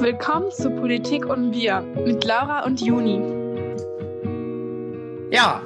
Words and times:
Willkommen 0.00 0.50
zu 0.50 0.70
Politik 0.70 1.26
und 1.26 1.52
Bier 1.52 1.80
mit 1.80 2.24
Laura 2.24 2.64
und 2.64 2.80
Juni. 2.80 3.20
Ja, 5.30 5.62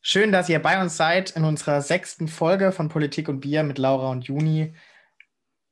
schön, 0.00 0.32
dass 0.32 0.48
ihr 0.48 0.60
bei 0.60 0.80
uns 0.80 0.96
seid 0.96 1.30
in 1.32 1.44
unserer 1.44 1.80
sechsten 1.82 2.28
Folge 2.28 2.72
von 2.72 2.88
Politik 2.88 3.28
und 3.28 3.40
Bier 3.40 3.62
mit 3.62 3.78
Laura 3.78 4.10
und 4.10 4.24
Juni. 4.24 4.74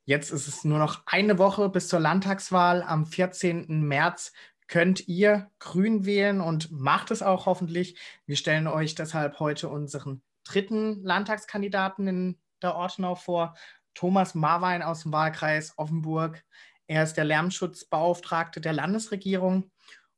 Jetzt 0.05 0.31
ist 0.31 0.49
es 0.49 0.65
nur 0.65 0.79
noch 0.79 1.03
eine 1.07 1.39
Woche 1.39 1.69
bis 1.69 1.89
zur 1.89 2.01
Landtagswahl. 2.01 2.83
Am 2.83 3.07
14. 3.07 3.83
März 3.83 4.33
könnt 4.69 5.09
ihr 5.09 5.51
Grün 5.59 6.05
wählen 6.05 6.41
und 6.41 6.71
macht 6.71 7.11
es 7.11 7.23
auch 7.23 7.47
hoffentlich. 7.47 7.99
Wir 8.27 8.37
stellen 8.37 8.67
euch 8.67 8.95
deshalb 8.95 9.41
heute 9.41 9.69
unseren 9.69 10.23
dritten 10.45 11.03
Landtagskandidaten 11.03 12.07
in 12.07 12.39
der 12.63 12.75
Ortenau 12.75 13.15
vor. 13.15 13.55
Thomas 13.95 14.35
Marwein 14.35 14.83
aus 14.83 15.03
dem 15.03 15.13
Wahlkreis 15.13 15.75
Offenburg. 15.77 16.45
Er 16.89 17.03
ist 17.03 17.15
der 17.15 17.25
Lärmschutzbeauftragte 17.25 18.61
der 18.61 18.73
Landesregierung. 18.73 19.71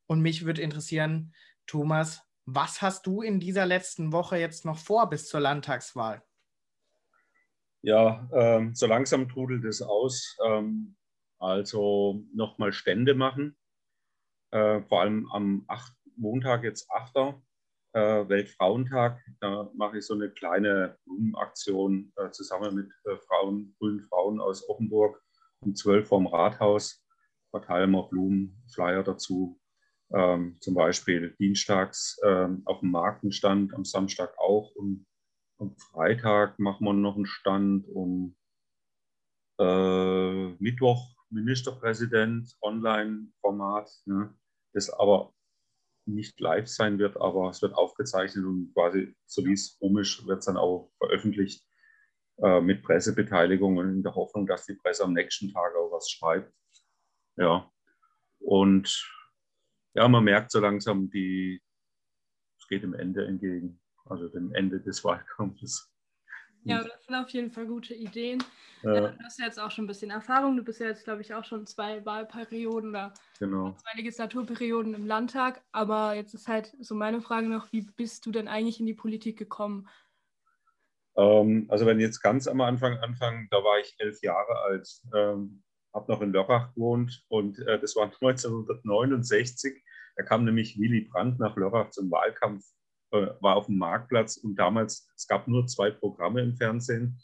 Und 0.07 0.23
mich 0.23 0.45
würde 0.45 0.63
interessieren, 0.63 1.35
Thomas, 1.67 2.23
was 2.47 2.81
hast 2.81 3.07
du 3.07 3.23
in 3.23 3.41
dieser 3.41 3.67
letzten 3.67 4.13
Woche 4.13 4.39
jetzt 4.39 4.65
noch 4.65 4.79
vor 4.79 5.11
bis 5.11 5.29
zur 5.29 5.41
Landtagswahl? 5.41 6.23
Ja, 7.83 8.29
ähm, 8.33 8.75
so 8.75 8.87
langsam 8.87 9.29
trudelt 9.29 9.65
es 9.65 9.83
aus. 9.83 10.37
Ähm, 10.47 10.97
also 11.41 12.25
nochmal 12.35 12.73
Stände 12.73 13.15
machen. 13.15 13.57
Äh, 14.53 14.83
vor 14.83 15.01
allem 15.01 15.29
am 15.33 15.65
8, 15.67 15.93
Montag, 16.17 16.63
jetzt 16.63 16.89
8. 16.91 17.35
Äh, 17.95 18.29
Weltfrauentag. 18.29 19.21
Da 19.41 19.71
mache 19.75 19.99
ich 19.99 20.07
so 20.07 20.15
eine 20.15 20.31
kleine 20.31 20.99
Blumenaktion 21.05 22.13
äh, 22.17 22.31
zusammen 22.31 22.77
mit 22.77 22.93
äh, 23.07 23.17
Frauen, 23.27 23.75
grünen 23.79 24.03
Frauen 24.03 24.41
aus 24.41 24.69
Offenburg 24.69 25.21
um 25.61 25.75
12 25.75 26.09
vorm 26.09 26.27
Rathaus 26.27 27.05
verteilen 27.51 27.93
Blumen, 28.11 28.63
Flyer 28.73 29.03
dazu. 29.03 29.61
Ähm, 30.13 30.57
zum 30.61 30.75
Beispiel 30.75 31.37
dienstags 31.39 32.19
ähm, 32.25 32.63
auf 32.65 32.81
dem 32.81 32.91
Markenstand, 32.91 33.75
am 33.75 33.85
Samstag 33.85 34.37
auch 34.39 34.75
und 34.75 35.07
am 35.59 35.77
Freitag 35.77 36.59
machen 36.59 36.85
wir 36.85 36.93
noch 36.93 37.17
einen 37.17 37.27
Stand 37.27 37.87
um 37.89 38.37
äh, 39.59 40.49
Mittwoch 40.59 41.15
Ministerpräsident, 41.29 42.57
Online-Format, 42.61 43.89
ne, 44.07 44.35
das 44.73 44.91
aber 44.91 45.33
nicht 46.07 46.41
live 46.41 46.67
sein 46.67 46.99
wird, 46.99 47.17
aber 47.17 47.51
es 47.51 47.63
wird 47.63 47.75
aufgezeichnet 47.75 48.45
und 48.45 48.73
quasi, 48.75 49.15
so 49.27 49.45
wie 49.45 49.53
es 49.53 49.79
ist, 49.81 50.27
wird 50.27 50.41
es 50.41 50.47
dann 50.47 50.57
auch 50.57 50.91
veröffentlicht 50.99 51.65
äh, 52.43 52.61
mit 52.61 52.83
Pressebeteiligung 52.83 53.77
und 53.77 53.89
in 53.89 54.03
der 54.03 54.15
Hoffnung, 54.15 54.47
dass 54.47 54.67
die 54.67 54.75
Presse 54.75 55.05
am 55.05 55.13
nächsten 55.13 55.53
Tag 55.53 55.75
auch 55.77 55.93
was 55.93 56.11
schreibt. 56.11 56.53
Ja, 57.37 57.71
und 58.39 59.11
ja, 59.95 60.09
man 60.09 60.25
merkt 60.25 60.51
so 60.51 60.61
langsam, 60.61 61.11
die, 61.11 61.63
es 62.59 62.67
geht 62.69 62.83
dem 62.83 62.95
Ende 62.95 63.27
entgegen, 63.27 63.81
also 64.07 64.29
dem 64.29 64.53
Ende 64.55 64.81
des 64.81 65.05
Wahlkampfes. 65.05 65.91
Ja, 66.65 66.85
das 66.85 67.05
sind 67.07 67.15
auf 67.15 67.31
jeden 67.31 67.51
Fall 67.51 67.67
gute 67.67 67.95
Ideen. 67.95 68.43
Ja. 68.83 69.09
Du 69.09 69.25
hast 69.25 69.39
ja 69.39 69.47
jetzt 69.47 69.59
auch 69.59 69.71
schon 69.71 69.85
ein 69.85 69.89
bisschen 69.89 70.11
Erfahrung. 70.11 70.57
Du 70.57 70.63
bist 70.63 70.81
ja 70.81 70.89
jetzt, 70.89 71.05
glaube 71.05 71.23
ich, 71.23 71.33
auch 71.33 71.45
schon 71.45 71.67
zwei 71.67 72.05
Wahlperioden 72.05 72.91
oder 72.91 73.15
genau. 73.39 73.73
zwei 73.73 73.97
Legislaturperioden 73.97 74.95
im 74.95 75.07
Landtag. 75.07 75.63
Aber 75.73 76.15
jetzt 76.15 76.35
ist 76.35 76.49
halt 76.49 76.75
so 76.79 76.95
meine 76.95 77.23
Frage 77.23 77.49
noch, 77.49 77.73
wie 77.73 77.83
bist 77.83 78.27
du 78.27 78.31
denn 78.31 78.49
eigentlich 78.49 78.79
in 78.79 78.87
die 78.87 78.95
Politik 78.95 79.39
gekommen? 79.39 79.89
Ähm, 81.17 81.67
also 81.69 81.87
wenn 81.87 82.01
jetzt 82.01 82.21
ganz 82.21 82.47
am 82.47 82.61
Anfang 82.61 82.99
anfangen, 82.99 83.49
da 83.51 83.59
war 83.59 83.79
ich 83.79 83.95
elf 83.99 84.23
Jahre 84.23 84.59
alt, 84.63 84.89
ähm, 85.15 85.63
habe 85.93 86.13
noch 86.13 86.21
in 86.23 86.33
Lörrach 86.33 86.73
gewohnt 86.75 87.25
und 87.29 87.59
äh, 87.67 87.79
das 87.81 87.97
war 87.97 88.05
1969. 88.21 89.83
Da 90.17 90.23
kam 90.23 90.45
nämlich 90.45 90.79
Willy 90.79 91.03
Brandt 91.03 91.39
nach 91.39 91.57
Lörrach 91.57 91.91
zum 91.91 92.11
Wahlkampf, 92.11 92.65
äh, 93.13 93.29
war 93.41 93.57
auf 93.57 93.67
dem 93.67 93.79
Marktplatz 93.79 94.37
und 94.37 94.57
damals, 94.57 95.11
es 95.17 95.27
gab 95.27 95.49
nur 95.49 95.67
zwei 95.67 95.91
Programme 95.91 96.43
im 96.43 96.57
Fernsehen. 96.57 97.21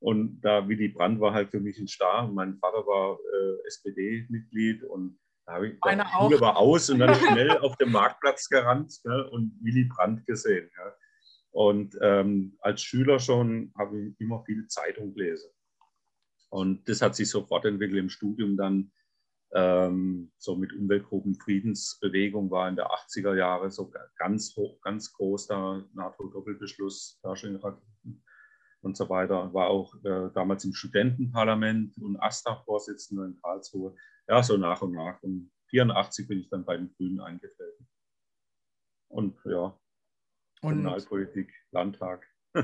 Und 0.00 0.40
da 0.40 0.66
Willy 0.68 0.88
Brandt 0.88 1.20
war 1.20 1.32
halt 1.32 1.50
für 1.50 1.60
mich 1.60 1.78
ein 1.78 1.86
Star. 1.86 2.26
Mein 2.26 2.58
Vater 2.58 2.84
war 2.86 3.18
äh, 3.18 3.66
SPD-Mitglied 3.68 4.82
und 4.82 5.16
da 5.46 5.54
habe 5.54 5.68
ich 5.68 5.74
die 5.74 6.18
Schule 6.18 6.40
war 6.40 6.56
aus 6.56 6.90
und 6.90 6.98
dann 6.98 7.14
schnell 7.32 7.58
auf 7.58 7.76
den 7.76 7.92
Marktplatz 7.92 8.48
gerannt 8.48 8.92
ne, 9.04 9.28
und 9.30 9.56
Willy 9.62 9.84
Brandt 9.84 10.26
gesehen. 10.26 10.70
Ja. 10.76 10.94
Und 11.52 11.98
ähm, 12.00 12.56
als 12.60 12.82
Schüler 12.82 13.20
schon 13.20 13.72
habe 13.76 14.00
ich 14.00 14.20
immer 14.20 14.42
viel 14.44 14.66
Zeitung 14.68 15.14
gelesen. 15.14 15.50
Und 16.50 16.88
das 16.88 17.02
hat 17.02 17.14
sich 17.14 17.30
sofort 17.30 17.64
entwickelt 17.64 17.98
im 17.98 18.08
Studium 18.08 18.56
dann 18.56 18.90
ähm, 19.54 20.32
so 20.38 20.56
mit 20.56 20.72
Umweltgruppen 20.72 21.34
Friedensbewegung 21.34 22.50
war 22.50 22.68
in 22.68 22.76
der 22.76 22.90
80er 22.90 23.34
Jahre 23.34 23.70
so 23.70 23.92
ganz 24.16 24.56
hoch, 24.56 24.80
ganz 24.80 25.12
groß 25.12 25.46
da 25.46 25.84
NATO-Doppelbeschluss, 25.92 27.18
Pershing-Raketen 27.22 28.24
und 28.80 28.96
so 28.96 29.08
weiter. 29.10 29.52
War 29.52 29.68
auch 29.68 29.94
äh, 30.04 30.30
damals 30.34 30.64
im 30.64 30.72
Studentenparlament 30.72 31.98
und 31.98 32.16
AStA-Vorsitzender 32.16 33.26
in 33.26 33.40
Karlsruhe. 33.42 33.94
Ja, 34.26 34.42
so 34.42 34.56
nach 34.56 34.80
und 34.80 34.92
nach. 34.92 35.22
Und 35.22 35.52
84 35.68 36.28
bin 36.28 36.40
ich 36.40 36.48
dann 36.48 36.64
bei 36.64 36.78
den 36.78 36.92
Grünen 36.94 37.20
eingetreten. 37.20 37.88
Und 39.08 39.38
ja, 39.44 39.78
Kommunalpolitik, 40.62 41.52
Landtag. 41.72 42.26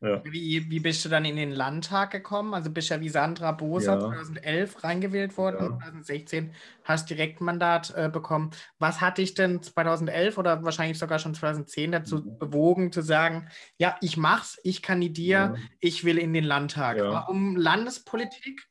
ja. 0.00 0.22
wie, 0.24 0.70
wie 0.70 0.80
bist 0.80 1.04
du 1.04 1.08
dann 1.08 1.24
in 1.24 1.36
den 1.36 1.50
Landtag 1.52 2.10
gekommen? 2.10 2.54
Also 2.54 2.70
bist 2.70 2.90
du 2.90 2.94
ja 2.94 3.00
wie 3.00 3.08
Sandra 3.08 3.52
Boser 3.52 3.94
ja. 3.94 4.00
2011 4.00 4.84
reingewählt 4.84 5.36
worden 5.36 5.56
ja. 5.58 5.66
und 5.66 5.80
2016 5.80 6.52
hast 6.84 7.10
Direktmandat 7.10 7.94
äh, 7.96 8.08
bekommen. 8.08 8.50
Was 8.78 9.00
hat 9.00 9.18
dich 9.18 9.34
denn 9.34 9.62
2011 9.62 10.38
oder 10.38 10.62
wahrscheinlich 10.64 10.98
sogar 10.98 11.18
schon 11.18 11.34
2010 11.34 11.92
dazu 11.92 12.16
mhm. 12.18 12.38
bewogen 12.38 12.92
zu 12.92 13.02
sagen, 13.02 13.48
ja, 13.78 13.96
ich 14.00 14.16
mach's, 14.16 14.58
ich 14.62 14.82
kandidiere, 14.82 15.56
ich 15.80 16.04
will 16.04 16.18
in 16.18 16.32
den 16.32 16.44
Landtag. 16.44 16.98
Warum 17.00 17.56
Landespolitik? 17.56 18.68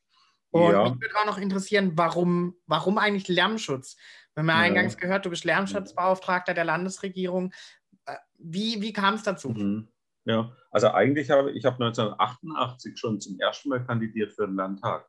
Und 0.50 0.72
ja. 0.72 0.84
mich 0.84 1.00
würde 1.00 1.14
auch 1.20 1.26
noch 1.26 1.38
interessieren, 1.38 1.92
warum, 1.96 2.54
warum 2.66 2.96
eigentlich 2.96 3.28
Lärmschutz? 3.28 3.96
Wir 4.34 4.42
haben 4.42 4.48
ja 4.48 4.56
eingangs 4.56 4.96
gehört, 4.96 5.26
du 5.26 5.30
bist 5.30 5.44
Lärmschutzbeauftragter 5.44 6.54
der 6.54 6.64
Landesregierung. 6.64 7.52
Wie, 8.38 8.80
wie 8.80 8.92
kam 8.92 9.14
es 9.14 9.22
dazu? 9.22 9.50
Mhm. 9.50 9.88
Ja, 10.24 10.52
also 10.70 10.90
eigentlich 10.90 11.30
habe 11.30 11.52
ich 11.52 11.64
habe 11.64 11.82
1988 11.84 12.98
schon 12.98 13.20
zum 13.20 13.38
ersten 13.40 13.70
Mal 13.70 13.84
kandidiert 13.84 14.32
für 14.32 14.46
den 14.46 14.56
Landtag. 14.56 15.08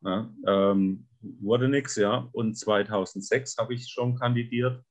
Ja, 0.00 0.30
ähm, 0.46 1.06
wurde 1.20 1.68
nichts, 1.68 1.96
ja. 1.96 2.28
Und 2.32 2.58
2006 2.58 3.56
habe 3.58 3.74
ich 3.74 3.88
schon 3.88 4.18
kandidiert 4.18 4.82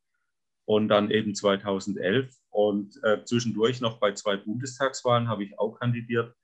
und 0.66 0.88
dann 0.88 1.12
eben 1.12 1.36
2011 1.36 2.36
und 2.50 3.00
äh, 3.04 3.24
zwischendurch 3.26 3.82
noch 3.82 4.00
bei 4.00 4.14
zwei 4.14 4.38
Bundestagswahlen 4.38 5.28
habe 5.28 5.44
ich 5.44 5.58
auch 5.60 5.80
kandidiert. 5.80 6.36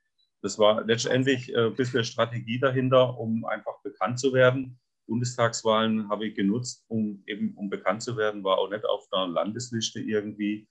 Das 0.41 0.57
war 0.57 0.83
letztendlich 0.85 1.53
äh, 1.53 1.67
ein 1.67 1.75
bisschen 1.75 2.03
Strategie 2.03 2.59
dahinter, 2.59 3.17
um 3.17 3.45
einfach 3.45 3.81
bekannt 3.83 4.19
zu 4.19 4.33
werden. 4.33 4.79
Bundestagswahlen 5.07 6.09
habe 6.09 6.27
ich 6.27 6.35
genutzt, 6.35 6.85
um 6.87 7.23
eben 7.25 7.55
um 7.55 7.69
bekannt 7.69 8.03
zu 8.03 8.15
werden, 8.17 8.43
war 8.43 8.57
auch 8.57 8.69
nicht 8.69 8.85
auf 8.85 9.07
der 9.09 9.27
Landesliste 9.27 9.99
irgendwie, 9.99 10.67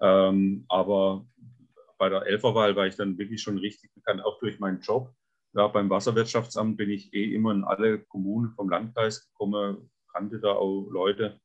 ähm, 0.00 0.64
aber 0.68 1.26
bei 1.98 2.08
der 2.08 2.26
Elferwahl 2.26 2.76
war 2.76 2.86
ich 2.86 2.96
dann 2.96 3.18
wirklich 3.18 3.42
schon 3.42 3.58
richtig 3.58 3.92
bekannt, 3.94 4.24
auch 4.24 4.38
durch 4.38 4.58
meinen 4.60 4.80
Job. 4.80 5.12
Ja, 5.54 5.66
beim 5.66 5.90
Wasserwirtschaftsamt 5.90 6.76
bin 6.76 6.90
ich 6.90 7.12
eh 7.12 7.34
immer 7.34 7.52
in 7.52 7.64
alle 7.64 7.98
Kommunen 8.04 8.52
vom 8.52 8.68
Landkreis 8.68 9.28
gekommen, 9.28 9.90
kannte 10.12 10.38
da 10.40 10.52
auch 10.52 10.88
Leute. 10.90 11.40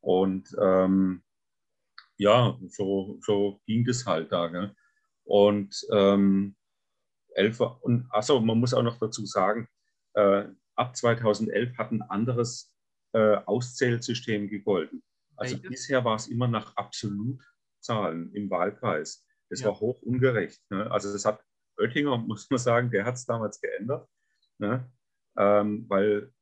Und 0.00 0.48
ähm, 0.60 1.22
ja, 2.16 2.58
so, 2.68 3.18
so 3.20 3.60
ging 3.66 3.84
das 3.84 4.06
halt 4.06 4.32
da. 4.32 4.48
Gell? 4.48 4.74
Und 5.24 5.86
ähm, 5.92 6.56
Elfer, 7.34 7.78
und 7.82 8.06
achso, 8.10 8.40
man 8.40 8.58
muss 8.58 8.74
auch 8.74 8.82
noch 8.82 8.98
dazu 8.98 9.26
sagen, 9.26 9.68
äh, 10.14 10.44
ab 10.74 10.96
2011 10.96 11.76
hat 11.76 11.92
ein 11.92 12.02
anderes 12.02 12.74
äh, 13.12 13.36
Auszählsystem 13.44 14.48
gegolten. 14.48 15.02
Also 15.36 15.58
bisher 15.58 16.04
war 16.04 16.16
es 16.16 16.28
immer 16.28 16.48
nach 16.48 16.74
absolut 16.76 17.42
Zahlen 17.80 18.32
im 18.32 18.50
Wahlkreis. 18.50 19.26
Das 19.48 19.60
ja. 19.60 19.68
war 19.68 19.80
hoch 19.80 20.02
ungerecht. 20.02 20.60
Ne? 20.70 20.90
Also 20.90 21.12
das 21.12 21.24
hat 21.24 21.42
Oettinger, 21.78 22.16
muss 22.26 22.48
man 22.50 22.58
sagen, 22.58 22.90
der 22.90 23.04
hat 23.04 23.14
es 23.14 23.26
damals 23.26 23.60
geändert, 23.60 24.08
ne? 24.58 24.90
ähm, 25.36 25.84
weil 25.88 26.32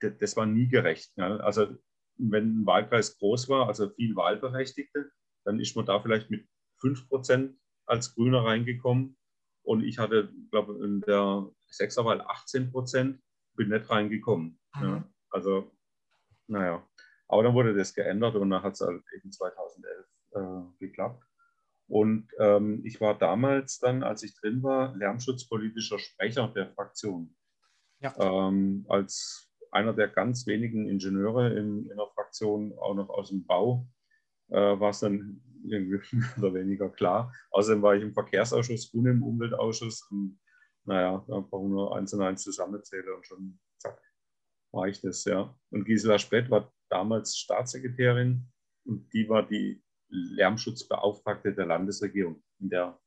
das 0.00 0.36
war 0.36 0.46
nie 0.46 0.68
gerecht. 0.68 1.16
Ne? 1.16 1.42
Also 1.42 1.76
wenn 2.18 2.60
ein 2.60 2.66
Wahlkreis 2.66 3.18
groß 3.18 3.48
war, 3.48 3.68
also 3.68 3.90
viel 3.90 4.14
Wahlberechtigte, 4.16 5.10
dann 5.44 5.60
ist 5.60 5.76
man 5.76 5.86
da 5.86 6.00
vielleicht 6.00 6.30
mit 6.30 6.48
5% 6.82 7.54
als 7.86 8.14
Grüner 8.14 8.44
reingekommen. 8.44 9.16
Und 9.62 9.82
ich 9.82 9.98
hatte, 9.98 10.32
glaube 10.50 10.84
in 10.84 11.00
der 11.00 11.50
Sechserwahl 11.68 12.20
18 12.20 12.70
Prozent, 12.70 13.20
bin 13.54 13.68
nicht 13.70 13.90
reingekommen. 13.90 14.60
Mhm. 14.74 14.82
Ja. 14.82 15.10
Also, 15.30 15.72
naja. 16.46 16.86
Aber 17.28 17.42
dann 17.42 17.54
wurde 17.54 17.74
das 17.74 17.94
geändert 17.94 18.36
und 18.36 18.50
dann 18.50 18.62
hat 18.62 18.74
es 18.74 18.80
halt 18.80 19.02
eben 19.16 19.32
2011 19.32 20.06
äh, 20.36 20.78
geklappt. 20.78 21.24
Und 21.88 22.28
ähm, 22.38 22.82
ich 22.84 23.00
war 23.00 23.16
damals 23.16 23.78
dann, 23.78 24.02
als 24.02 24.22
ich 24.22 24.34
drin 24.34 24.62
war, 24.62 24.94
lärmschutzpolitischer 24.96 25.98
Sprecher 25.98 26.48
der 26.48 26.72
Fraktion. 26.72 27.36
Ja. 28.00 28.14
Ähm, 28.18 28.84
als 28.88 29.50
einer 29.70 29.92
der 29.92 30.08
ganz 30.08 30.46
wenigen 30.46 30.88
Ingenieure 30.88 31.56
in, 31.56 31.88
in 31.88 31.96
der 31.96 32.08
Fraktion, 32.14 32.76
auch 32.78 32.94
noch 32.94 33.08
aus 33.08 33.28
dem 33.28 33.46
Bau, 33.46 33.86
äh, 34.48 34.56
war 34.56 34.90
es 34.90 35.00
dann 35.00 35.42
irgendwie 35.64 36.00
mehr 36.16 36.34
oder 36.38 36.54
weniger 36.54 36.88
klar. 36.88 37.32
Außerdem 37.50 37.82
war 37.82 37.94
ich 37.94 38.02
im 38.02 38.14
Verkehrsausschuss 38.14 38.92
und 38.92 39.06
im 39.06 39.22
Umweltausschuss. 39.22 40.08
Und, 40.10 40.40
naja, 40.84 41.24
wir 41.26 41.68
nur 41.68 41.96
eins 41.96 42.12
und 42.14 42.22
eins 42.22 42.42
zusammenzählen 42.42 43.14
und 43.14 43.26
schon 43.26 43.58
zack, 43.78 44.00
war 44.72 44.88
ich 44.88 45.00
das, 45.00 45.24
ja. 45.24 45.54
Und 45.70 45.84
Gisela 45.84 46.18
Sprett 46.18 46.50
war 46.50 46.72
damals 46.88 47.36
Staatssekretärin 47.36 48.46
und 48.84 49.12
die 49.12 49.28
war 49.28 49.46
die 49.46 49.82
Lärmschutzbeauftragte 50.08 51.54
der 51.54 51.66
Landesregierung 51.66 52.42
in 52.60 52.70
der 52.70 52.98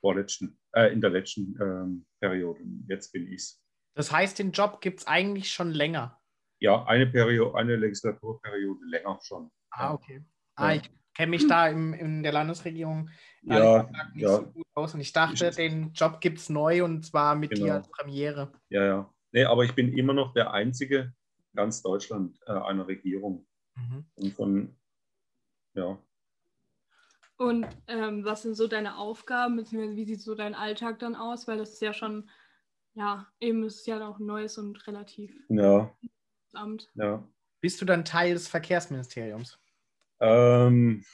vorletzten, 0.00 0.58
äh, 0.72 0.92
in 0.92 1.00
der 1.00 1.10
letzten 1.10 1.56
ähm, 1.60 2.06
Periode. 2.20 2.60
Jetzt 2.88 3.12
bin 3.12 3.26
ich's. 3.26 3.62
Das 3.94 4.10
heißt, 4.10 4.38
den 4.38 4.52
Job 4.52 4.80
gibt 4.80 5.00
es 5.00 5.06
eigentlich 5.06 5.52
schon 5.52 5.70
länger. 5.70 6.18
Ja, 6.60 6.84
eine 6.84 7.06
Periode, 7.06 7.56
eine 7.56 7.76
Legislaturperiode 7.76 8.80
länger 8.86 9.18
schon. 9.22 9.50
Ah, 9.70 9.92
okay. 9.92 10.24
Ah, 10.54 10.74
ich 10.74 10.90
kenne 11.14 11.30
mich 11.30 11.46
da 11.46 11.68
im, 11.68 11.92
in 11.92 12.22
der 12.22 12.32
Landesregierung 12.32 13.10
ja, 13.42 13.88
nicht 14.14 14.22
ja. 14.22 14.36
so 14.36 14.44
gut 14.44 14.66
aus 14.74 14.94
und 14.94 15.00
ich 15.00 15.12
dachte, 15.12 15.48
ich, 15.48 15.56
den 15.56 15.92
Job 15.92 16.20
gibt 16.20 16.38
es 16.38 16.48
neu 16.48 16.84
und 16.84 17.04
zwar 17.04 17.34
mit 17.34 17.50
genau. 17.50 17.64
dir 17.64 17.74
als 17.74 17.90
Premiere. 17.90 18.52
Ja, 18.68 18.84
ja. 18.84 19.14
Nee, 19.32 19.44
aber 19.44 19.64
ich 19.64 19.74
bin 19.74 19.96
immer 19.96 20.12
noch 20.12 20.34
der 20.34 20.52
Einzige 20.52 21.14
in 21.52 21.56
ganz 21.56 21.82
Deutschland 21.82 22.38
äh, 22.46 22.52
einer 22.52 22.86
Regierung. 22.86 23.46
Mhm. 23.74 24.04
Und 24.14 24.32
von, 24.34 24.76
ja. 25.74 25.98
Und 27.36 27.66
ähm, 27.88 28.24
was 28.24 28.42
sind 28.42 28.54
so 28.54 28.68
deine 28.68 28.98
Aufgaben, 28.98 29.56
beziehungsweise 29.56 29.96
wie 29.96 30.04
sieht 30.04 30.20
so 30.20 30.34
dein 30.34 30.54
Alltag 30.54 31.00
dann 31.00 31.16
aus? 31.16 31.48
Weil 31.48 31.58
das 31.58 31.72
ist 31.72 31.82
ja 31.82 31.92
schon, 31.92 32.30
ja, 32.94 33.26
eben 33.40 33.64
ist 33.64 33.80
es 33.80 33.86
ja 33.86 34.06
auch 34.06 34.20
ein 34.20 34.26
neues 34.26 34.58
und 34.58 34.86
relativ 34.86 35.34
ja. 35.48 35.92
Amt. 36.52 36.88
Ja. 36.94 37.26
Bist 37.60 37.80
du 37.80 37.84
dann 37.84 38.04
Teil 38.04 38.34
des 38.34 38.48
Verkehrsministeriums? 38.48 39.58
Ähm, 40.20 41.04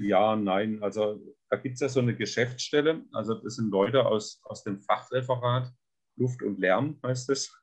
ja, 0.00 0.34
nein. 0.36 0.82
Also 0.82 1.20
da 1.48 1.56
gibt 1.56 1.74
es 1.74 1.80
ja 1.80 1.88
so 1.88 2.00
eine 2.00 2.16
Geschäftsstelle. 2.16 3.04
Also 3.12 3.34
das 3.34 3.56
sind 3.56 3.70
Leute 3.70 4.04
aus, 4.04 4.40
aus 4.44 4.64
dem 4.64 4.80
Fachreferat 4.80 5.72
Luft 6.16 6.42
und 6.42 6.58
Lärm, 6.58 6.98
heißt 7.04 7.30
es. 7.30 7.56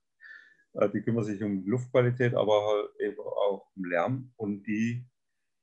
Äh, 0.74 0.89
die 0.89 1.01
kümmern 1.01 1.24
sich 1.24 1.44
um 1.44 1.65
Luftqualität, 1.65 2.33
aber 2.33 2.65
halt 2.65 2.89
eben 3.00 3.19
auch 3.19 3.68
um 3.75 3.86
Lärm. 3.86 4.33
Und 4.38 4.63
die 4.63 5.06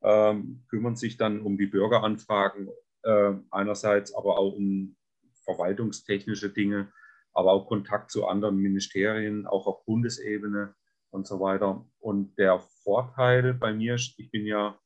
ähm, 0.03 0.65
kümmern 0.69 0.97
sich 0.97 1.17
dann 1.17 1.41
um 1.41 1.59
die 1.59 1.67
Bürgeranfragen 1.67 2.69
äh, 3.03 3.33
einerseits, 3.51 4.15
aber 4.15 4.39
auch 4.39 4.53
um 4.55 4.97
verwaltungstechnische 5.45 6.51
Dinge, 6.51 6.93
aber 7.33 7.53
auch 7.53 7.67
Kontakt 7.67 8.11
zu 8.11 8.27
anderen 8.27 8.57
Ministerien, 8.57 9.47
auch 9.47 9.67
auf 9.67 9.85
Bundesebene 9.85 10.75
und 11.11 11.27
so 11.27 11.41
weiter. 11.41 11.85
Und 11.99 12.39
der 12.39 12.59
Vorteil 12.59 13.55
bei 13.55 13.73
mir, 13.73 13.95
ich 13.95 14.31
bin 14.31 14.47
ja 14.47 14.79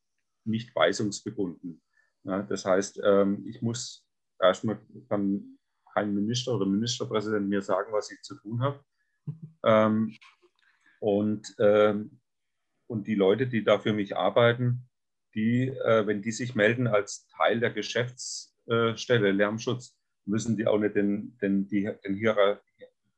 nicht 0.45 0.75
weisungsgebunden. 0.75 1.83
Ja, 2.25 2.43
das 2.43 2.65
heißt, 2.65 3.01
ähm, 3.05 3.45
ich 3.47 3.63
muss 3.63 4.07
erstmal 4.41 4.81
kann 5.09 5.59
kein 5.93 6.15
Minister 6.15 6.55
oder 6.55 6.67
Ministerpräsident 6.67 7.49
mir 7.49 7.63
sagen, 7.63 7.93
was 7.93 8.11
ich 8.11 8.21
zu 8.23 8.35
tun 8.37 8.61
habe. 8.61 8.85
Ähm, 9.65 10.17
und, 11.01 11.55
ähm, 11.59 12.21
und 12.87 13.07
die 13.07 13.15
Leute, 13.15 13.47
die 13.47 13.65
da 13.65 13.79
für 13.79 13.93
mich 13.93 14.17
arbeiten, 14.17 14.86
die, 15.37 15.69
äh, 15.69 16.07
wenn 16.07 16.23
die 16.23 16.33
sich 16.33 16.55
melden 16.55 16.87
als 16.87 17.29
Teil 17.29 17.61
der 17.61 17.71
Geschäftsstelle 17.71 19.31
Lärmschutz, 19.31 19.97
müssen 20.25 20.57
die 20.57 20.67
auch 20.67 20.79
nicht 20.79 20.97
den, 20.97 21.37
den, 21.41 21.69
die, 21.69 21.89
den 22.05 22.15
Hierar 22.15 22.61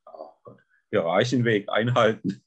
oh 0.06 0.52
Hierarchienweg 0.90 1.68
einhalten 1.68 2.42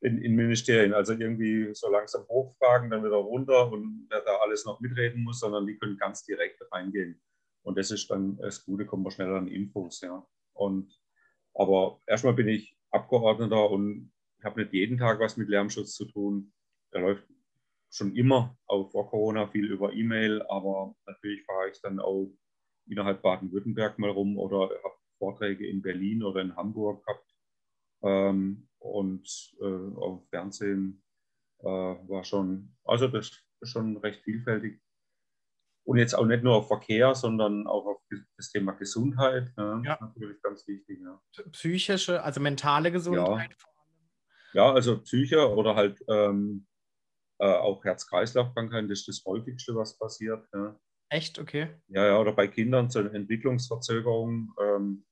in, 0.00 0.18
in 0.18 0.34
Ministerien. 0.34 0.94
Also 0.94 1.12
irgendwie 1.12 1.72
so 1.74 1.90
langsam 1.90 2.26
hochfragen, 2.28 2.90
dann 2.90 3.04
wieder 3.04 3.16
runter 3.16 3.70
und 3.70 4.06
wer 4.10 4.22
da 4.22 4.36
alles 4.36 4.64
noch 4.64 4.80
mitreden 4.80 5.22
muss, 5.22 5.40
sondern 5.40 5.66
die 5.66 5.78
können 5.78 5.98
ganz 5.98 6.24
direkt 6.24 6.60
reingehen. 6.72 7.20
Und 7.62 7.76
das 7.76 7.90
ist 7.90 8.10
dann 8.10 8.38
das 8.38 8.64
Gute, 8.64 8.86
kommen 8.86 9.04
wir 9.04 9.10
schneller 9.10 9.36
an 9.36 9.48
Infos. 9.48 10.00
Ja. 10.00 10.26
Und, 10.54 10.98
aber 11.54 12.00
erstmal 12.06 12.32
bin 12.32 12.48
ich 12.48 12.76
Abgeordneter 12.90 13.70
und 13.70 14.12
habe 14.42 14.62
nicht 14.62 14.72
jeden 14.72 14.96
Tag 14.96 15.20
was 15.20 15.36
mit 15.36 15.48
Lärmschutz 15.48 15.94
zu 15.94 16.06
tun. 16.06 16.52
Da 16.90 17.00
läuft 17.00 17.28
schon 17.90 18.14
immer, 18.14 18.56
auch 18.66 18.90
vor 18.90 19.10
Corona, 19.10 19.48
viel 19.48 19.66
über 19.70 19.92
E-Mail, 19.92 20.42
aber 20.42 20.94
natürlich 21.06 21.44
fahre 21.44 21.70
ich 21.70 21.80
dann 21.82 21.98
auch 21.98 22.32
innerhalb 22.86 23.22
Baden-Württemberg 23.22 23.98
mal 23.98 24.10
rum 24.10 24.38
oder 24.38 24.70
habe 24.82 24.94
Vorträge 25.18 25.66
in 25.66 25.82
Berlin 25.82 26.22
oder 26.22 26.40
in 26.40 26.56
Hamburg 26.56 27.04
gehabt. 27.04 27.26
Ähm, 28.02 28.68
und 28.78 29.28
äh, 29.60 29.96
auf 29.96 30.26
Fernsehen 30.30 31.02
äh, 31.60 31.66
war 31.66 32.24
schon, 32.24 32.74
also 32.84 33.08
das 33.08 33.30
ist 33.60 33.70
schon 33.70 33.96
recht 33.98 34.22
vielfältig. 34.22 34.80
Und 35.84 35.98
jetzt 35.98 36.14
auch 36.14 36.26
nicht 36.26 36.44
nur 36.44 36.56
auf 36.56 36.68
Verkehr, 36.68 37.14
sondern 37.14 37.66
auch 37.66 37.86
auf 37.86 38.02
das 38.36 38.50
Thema 38.50 38.72
Gesundheit. 38.72 39.52
Ne? 39.56 39.82
Ja. 39.84 39.98
Natürlich 40.00 40.40
ganz 40.42 40.66
wichtig. 40.66 41.00
Ja. 41.02 41.20
Psychische, 41.52 42.22
also 42.22 42.40
mentale 42.40 42.92
Gesundheit. 42.92 43.56
Ja, 44.52 44.66
ja 44.66 44.72
also 44.72 45.00
Psyche 45.00 45.52
oder 45.52 45.74
halt 45.74 46.02
ähm, 46.08 46.66
äh, 47.40 47.46
auch 47.46 47.84
Herz-Kreislauf-Krankheiten, 47.84 48.88
das 48.88 49.00
ist 49.00 49.08
das 49.08 49.24
häufigste, 49.24 49.74
was 49.74 49.98
passiert. 49.98 50.46
Ja. 50.54 50.78
Echt? 51.10 51.38
Okay. 51.38 51.68
Ja, 51.88 52.06
ja, 52.06 52.18
oder 52.18 52.32
bei 52.32 52.46
Kindern 52.46 52.90
zur 52.90 53.12
Entwicklungsverzögerung. 53.12 54.54
Ähm, 54.60 55.04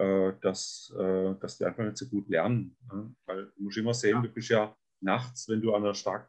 äh, 0.00 0.32
dass, 0.40 0.94
äh, 0.98 1.34
dass 1.40 1.58
die 1.58 1.64
einfach 1.64 1.84
nicht 1.84 1.98
so 1.98 2.08
gut 2.08 2.28
lernen. 2.28 2.74
Ne? 2.90 3.14
Weil 3.26 3.52
du 3.56 3.64
musst 3.64 3.76
immer 3.76 3.92
sehen, 3.92 4.16
ja. 4.16 4.22
du 4.22 4.28
bist 4.28 4.48
ja 4.48 4.74
nachts, 5.02 5.48
wenn 5.48 5.60
du 5.60 5.74
an 5.74 5.82
einer 5.82 5.94
stark 5.94 6.26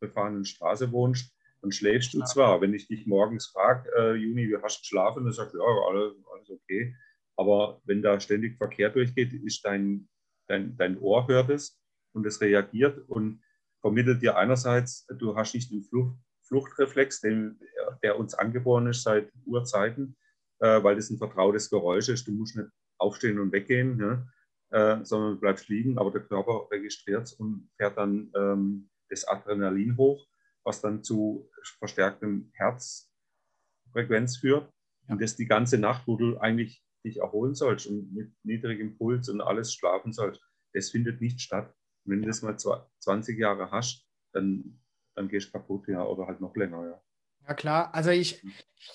befahrenen 0.00 0.44
Straße 0.44 0.90
wohnst, 0.92 1.36
dann 1.60 1.72
schläfst 1.72 2.14
du 2.14 2.22
zwar. 2.24 2.60
Wenn 2.60 2.72
ich 2.72 2.88
dich 2.88 3.06
morgens 3.06 3.48
frage, 3.48 3.90
äh, 3.98 4.14
Juni, 4.14 4.48
wie 4.48 4.56
hast 4.62 4.78
du 4.78 4.80
geschlafen? 4.80 5.24
Dann 5.24 5.32
sagst 5.32 5.54
du, 5.54 5.58
ja, 5.58 5.64
alles, 5.88 6.14
alles 6.32 6.50
okay. 6.50 6.96
Aber 7.36 7.82
wenn 7.84 8.02
da 8.02 8.18
ständig 8.18 8.56
Verkehr 8.56 8.88
durchgeht, 8.88 9.32
ist 9.32 9.64
dein, 9.64 10.08
dein, 10.48 10.76
dein 10.76 10.98
Ohr 10.98 11.26
hört 11.28 11.50
es 11.50 11.80
und 12.14 12.26
es 12.26 12.40
reagiert 12.40 12.98
und 13.08 13.42
vermittelt 13.82 14.22
dir 14.22 14.36
einerseits, 14.36 15.06
du 15.18 15.36
hast 15.36 15.54
nicht 15.54 15.70
den 15.70 15.82
Flucht, 15.82 16.16
Fluchtreflex, 16.44 17.20
den, 17.20 17.58
der 18.02 18.18
uns 18.18 18.34
angeboren 18.34 18.86
ist 18.86 19.02
seit 19.02 19.30
Urzeiten, 19.44 20.16
äh, 20.60 20.82
weil 20.82 20.96
das 20.96 21.10
ein 21.10 21.18
vertrautes 21.18 21.70
Geräusch 21.70 22.08
ist. 22.08 22.26
Du 22.26 22.32
musst 22.32 22.56
nicht 22.56 22.68
aufstehen 22.98 23.38
und 23.38 23.52
weggehen, 23.52 23.98
ja, 23.98 24.26
äh, 24.70 25.04
sondern 25.04 25.34
du 25.34 25.40
bleibst 25.40 25.68
liegen, 25.68 25.98
aber 25.98 26.10
der 26.10 26.22
Körper 26.22 26.68
registriert 26.70 27.24
es 27.24 27.32
und 27.34 27.70
fährt 27.76 27.96
dann 27.96 28.30
ähm, 28.36 28.90
das 29.08 29.26
Adrenalin 29.26 29.96
hoch, 29.96 30.26
was 30.64 30.80
dann 30.80 31.02
zu 31.02 31.50
verstärktem 31.78 32.50
Herzfrequenz 32.54 34.36
führt. 34.36 34.70
Und 35.08 35.20
das 35.20 35.36
die 35.36 35.46
ganze 35.46 35.78
Nacht, 35.78 36.06
wo 36.06 36.16
du 36.16 36.38
eigentlich 36.38 36.84
dich 37.04 37.18
erholen 37.18 37.54
sollst 37.54 37.86
und 37.86 38.12
mit 38.12 38.32
niedrigem 38.44 38.96
Puls 38.96 39.28
und 39.28 39.40
alles 39.40 39.74
schlafen 39.74 40.12
sollst, 40.12 40.40
das 40.72 40.90
findet 40.90 41.20
nicht 41.20 41.40
statt. 41.40 41.74
Wenn 42.04 42.22
du 42.22 42.28
das 42.28 42.42
mal 42.42 42.56
20 42.56 43.38
Jahre 43.38 43.70
hast, 43.70 44.06
dann, 44.32 44.80
dann 45.14 45.28
gehst 45.28 45.48
du 45.48 45.52
kaputt, 45.52 45.88
ja, 45.88 46.04
oder 46.04 46.26
halt 46.26 46.40
noch 46.40 46.56
länger, 46.56 46.84
ja. 46.86 47.02
Ja, 47.48 47.54
klar. 47.54 47.90
Also 47.92 48.10
ich, 48.10 48.40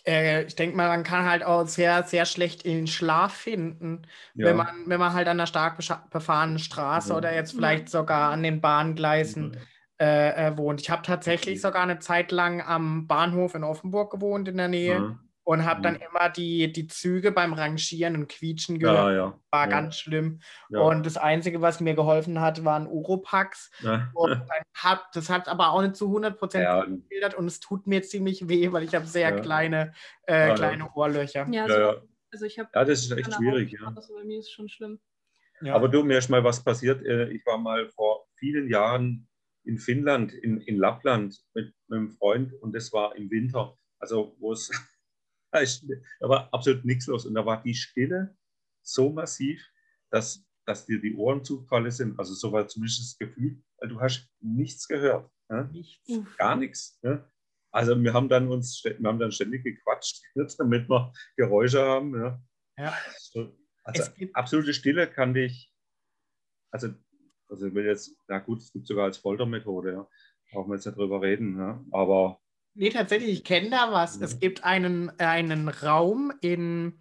äh, 0.05 0.45
ich 0.45 0.55
denke 0.55 0.77
mal, 0.77 0.87
man 0.87 1.03
kann 1.03 1.25
halt 1.25 1.43
auch 1.43 1.67
sehr, 1.67 2.03
sehr 2.03 2.25
schlecht 2.25 2.63
in 2.63 2.75
den 2.75 2.87
Schlaf 2.87 3.33
finden, 3.33 4.03
ja. 4.35 4.47
wenn, 4.47 4.55
man, 4.55 4.67
wenn 4.85 4.99
man 4.99 5.13
halt 5.13 5.27
an 5.27 5.37
einer 5.37 5.47
stark 5.47 5.77
befahrenen 6.09 6.59
Straße 6.59 7.09
ja. 7.09 7.17
oder 7.17 7.35
jetzt 7.35 7.51
vielleicht 7.51 7.89
sogar 7.89 8.31
an 8.31 8.43
den 8.43 8.61
Bahngleisen 8.61 9.57
ja. 9.99 10.05
äh, 10.05 10.47
äh 10.47 10.57
wohnt. 10.57 10.79
Ich 10.79 10.89
habe 10.89 11.01
tatsächlich 11.01 11.59
sogar 11.59 11.83
eine 11.83 11.99
Zeit 11.99 12.31
lang 12.31 12.61
am 12.61 13.05
Bahnhof 13.05 13.53
in 13.53 13.65
Offenburg 13.65 14.11
gewohnt 14.11 14.47
in 14.47 14.55
der 14.55 14.69
Nähe 14.69 15.19
und 15.47 15.63
habe 15.63 15.81
dann 15.81 15.93
mhm. 15.93 16.01
immer 16.09 16.29
die, 16.29 16.73
die 16.73 16.87
Züge 16.87 17.31
beim 17.31 17.53
Rangieren 17.53 18.17
und 18.17 18.27
Quietschen 18.27 18.79
gehört. 18.79 18.97
Ja, 18.97 19.13
ja, 19.13 19.39
war 19.49 19.63
ja. 19.63 19.67
ganz 19.67 19.97
schlimm. 19.97 20.41
Und 20.67 21.05
das 21.05 21.15
Einzige, 21.15 21.61
was 21.61 21.79
mir 21.79 21.93
geholfen 21.93 22.41
hat, 22.41 22.65
waren 22.65 22.85
Uropax. 22.85 23.71
Hab, 24.75 25.09
das 25.13 25.29
hat 25.29 25.47
aber 25.47 25.71
auch 25.71 25.81
nicht 25.81 25.95
zu 25.95 26.07
100 26.07 26.37
Prozent 26.37 26.65
ja. 26.65 26.83
gefiltert 26.83 27.35
und 27.35 27.47
es 27.47 27.61
tut 27.61 27.87
mir 27.87 28.03
ziemlich 28.03 28.49
weh, 28.49 28.73
weil 28.73 28.83
ich 28.83 28.93
habe 28.93 29.05
sehr 29.05 29.39
kleine, 29.39 29.93
äh, 30.23 30.53
kleine 30.53 30.91
Ohrlöcher. 30.93 31.47
Ja, 31.49 31.63
also, 31.63 32.01
also 32.29 32.45
ich 32.45 32.59
habe. 32.59 32.69
Ja, 32.75 32.83
das 32.83 33.05
ist 33.05 33.11
echt 33.13 33.33
schwierig. 33.33 33.71
Ja. 33.71 33.93
Also 33.95 34.15
bei 34.15 34.25
mir 34.25 34.39
ist 34.39 34.51
schon 34.51 34.67
schlimm. 34.67 34.99
Aber 35.61 35.87
du, 35.87 36.03
mir 36.03 36.17
ist 36.17 36.29
mal 36.29 36.43
was 36.43 36.61
passiert. 36.61 37.05
Äh, 37.05 37.29
ich 37.29 37.45
war 37.45 37.57
mal 37.57 37.87
vor 37.91 38.27
vielen 38.35 38.69
Jahren 38.69 39.29
in 39.63 39.77
Finnland, 39.77 40.33
in, 40.33 40.59
in 40.59 40.75
Lappland 40.75 41.39
mit, 41.53 41.73
mit 41.87 41.97
einem 41.97 42.11
Freund 42.11 42.51
und 42.51 42.75
das 42.75 42.91
war 42.91 43.15
im 43.15 43.31
Winter. 43.31 43.77
Also, 43.99 44.35
wo 44.39 44.51
es 44.51 44.69
da 46.19 46.29
war 46.29 46.53
absolut 46.53 46.85
nichts 46.85 47.07
los. 47.07 47.25
Und 47.25 47.35
da 47.35 47.45
war 47.45 47.61
die 47.61 47.75
Stille 47.75 48.35
so 48.83 49.11
massiv, 49.11 49.65
dass, 50.11 50.45
dass 50.65 50.85
dir 50.85 50.99
die 50.99 51.15
Ohren 51.15 51.43
zugefallen 51.43 51.91
sind. 51.91 52.17
Also 52.19 52.33
so 52.33 52.51
war 52.51 52.67
zumindest 52.67 53.01
das 53.01 53.17
Gefühl, 53.17 53.61
weil 53.77 53.89
du 53.89 53.99
hast 53.99 54.29
nichts 54.39 54.87
gehört. 54.87 55.29
Ja? 55.49 55.63
Nichts. 55.63 56.37
Gar 56.37 56.55
nichts. 56.55 56.99
Ja? 57.03 57.29
Also 57.71 58.01
wir 58.01 58.13
haben 58.13 58.29
dann 58.29 58.47
uns, 58.47 58.83
wir 58.83 59.07
haben 59.07 59.19
dann 59.19 59.31
ständig 59.31 59.63
gequatscht, 59.63 60.23
damit 60.57 60.89
wir 60.89 61.11
Geräusche 61.35 61.81
haben. 61.81 62.15
Ja. 62.15 62.41
ja. 62.77 62.97
Also 63.83 64.07
absolute 64.33 64.73
Stille 64.73 65.07
kann 65.07 65.33
dich, 65.33 65.71
also 66.71 66.93
Also 67.49 67.67
ich 67.67 67.73
will 67.73 67.85
jetzt, 67.85 68.17
na 68.27 68.39
gut, 68.39 68.59
es 68.59 68.71
gibt 68.71 68.87
sogar 68.87 69.05
als 69.05 69.17
Foltermethode, 69.17 69.91
ja. 69.93 70.09
Brauchen 70.51 70.69
wir 70.71 70.75
jetzt 70.75 70.85
nicht 70.85 70.97
drüber 70.97 71.21
reden, 71.21 71.57
ja. 71.57 71.83
aber. 71.91 72.41
Nee, 72.79 72.91
tatsächlich, 72.91 73.31
ich 73.31 73.43
kenne 73.43 73.72
da 73.72 73.91
was. 73.91 74.22
Es 74.22 74.39
gibt 74.39 74.63
einen, 74.63 75.10
einen 75.19 75.67
Raum 75.67 76.31
in, 76.41 76.93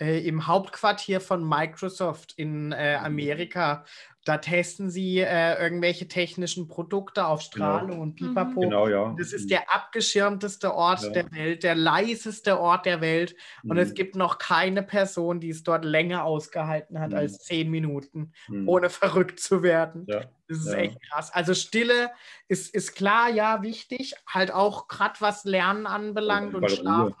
äh, 0.00 0.26
im 0.26 0.46
Hauptquartier 0.46 1.20
von 1.20 1.46
Microsoft 1.46 2.32
in 2.36 2.72
äh, 2.72 2.98
mhm. 2.98 3.04
Amerika, 3.04 3.84
da 4.24 4.36
testen 4.36 4.90
sie 4.90 5.18
äh, 5.18 5.60
irgendwelche 5.60 6.06
technischen 6.06 6.68
Produkte 6.68 7.26
auf 7.26 7.40
Strahlung 7.40 7.90
genau. 7.90 8.02
und 8.02 8.16
Pipapo. 8.16 8.60
Genau, 8.60 8.86
ja. 8.86 9.14
Das 9.18 9.32
ist 9.32 9.50
der 9.50 9.72
abgeschirmteste 9.74 10.74
Ort 10.74 11.02
ja. 11.04 11.10
der 11.10 11.32
Welt, 11.32 11.62
der 11.62 11.74
leiseste 11.74 12.60
Ort 12.60 12.84
der 12.84 13.00
Welt. 13.00 13.34
Und 13.62 13.76
mhm. 13.76 13.78
es 13.78 13.94
gibt 13.94 14.16
noch 14.16 14.36
keine 14.38 14.82
Person, 14.82 15.40
die 15.40 15.48
es 15.48 15.62
dort 15.62 15.86
länger 15.86 16.24
ausgehalten 16.24 17.00
hat 17.00 17.10
mhm. 17.10 17.16
als 17.16 17.38
zehn 17.38 17.70
Minuten, 17.70 18.32
mhm. 18.48 18.68
ohne 18.68 18.90
verrückt 18.90 19.40
zu 19.40 19.62
werden. 19.62 20.04
Ja. 20.06 20.24
Das 20.48 20.58
ist 20.58 20.72
ja. 20.72 20.78
echt 20.78 20.98
krass. 21.08 21.32
Also 21.32 21.54
Stille 21.54 22.10
ist, 22.48 22.74
ist 22.74 22.94
klar, 22.94 23.30
ja, 23.30 23.62
wichtig. 23.62 24.14
Halt 24.26 24.52
auch 24.52 24.88
gerade 24.88 25.14
was 25.20 25.44
Lernen 25.44 25.86
anbelangt 25.86 26.54
und 26.54 26.70
Schlafen. 26.70 27.14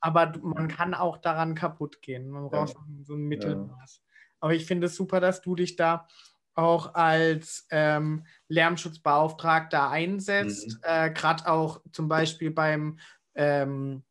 Aber 0.00 0.32
man 0.42 0.68
kann 0.68 0.94
auch 0.94 1.18
daran 1.18 1.54
kaputt 1.54 2.02
gehen. 2.02 2.30
Man 2.30 2.48
braucht 2.48 2.76
so 3.04 3.14
ein 3.14 3.24
Mittelmaß. 3.24 4.02
Aber 4.40 4.54
ich 4.54 4.66
finde 4.66 4.86
es 4.86 4.96
super, 4.96 5.20
dass 5.20 5.42
du 5.42 5.54
dich 5.54 5.76
da 5.76 6.06
auch 6.54 6.94
als 6.94 7.66
ähm, 7.70 8.24
Lärmschutzbeauftragter 8.48 9.90
einsetzt. 9.90 10.68
Mhm. 10.68 10.78
Äh, 10.82 11.10
Gerade 11.10 11.50
auch 11.50 11.80
zum 11.92 12.08
Beispiel 12.08 12.50
beim 12.50 12.98
ähm, 13.34 14.02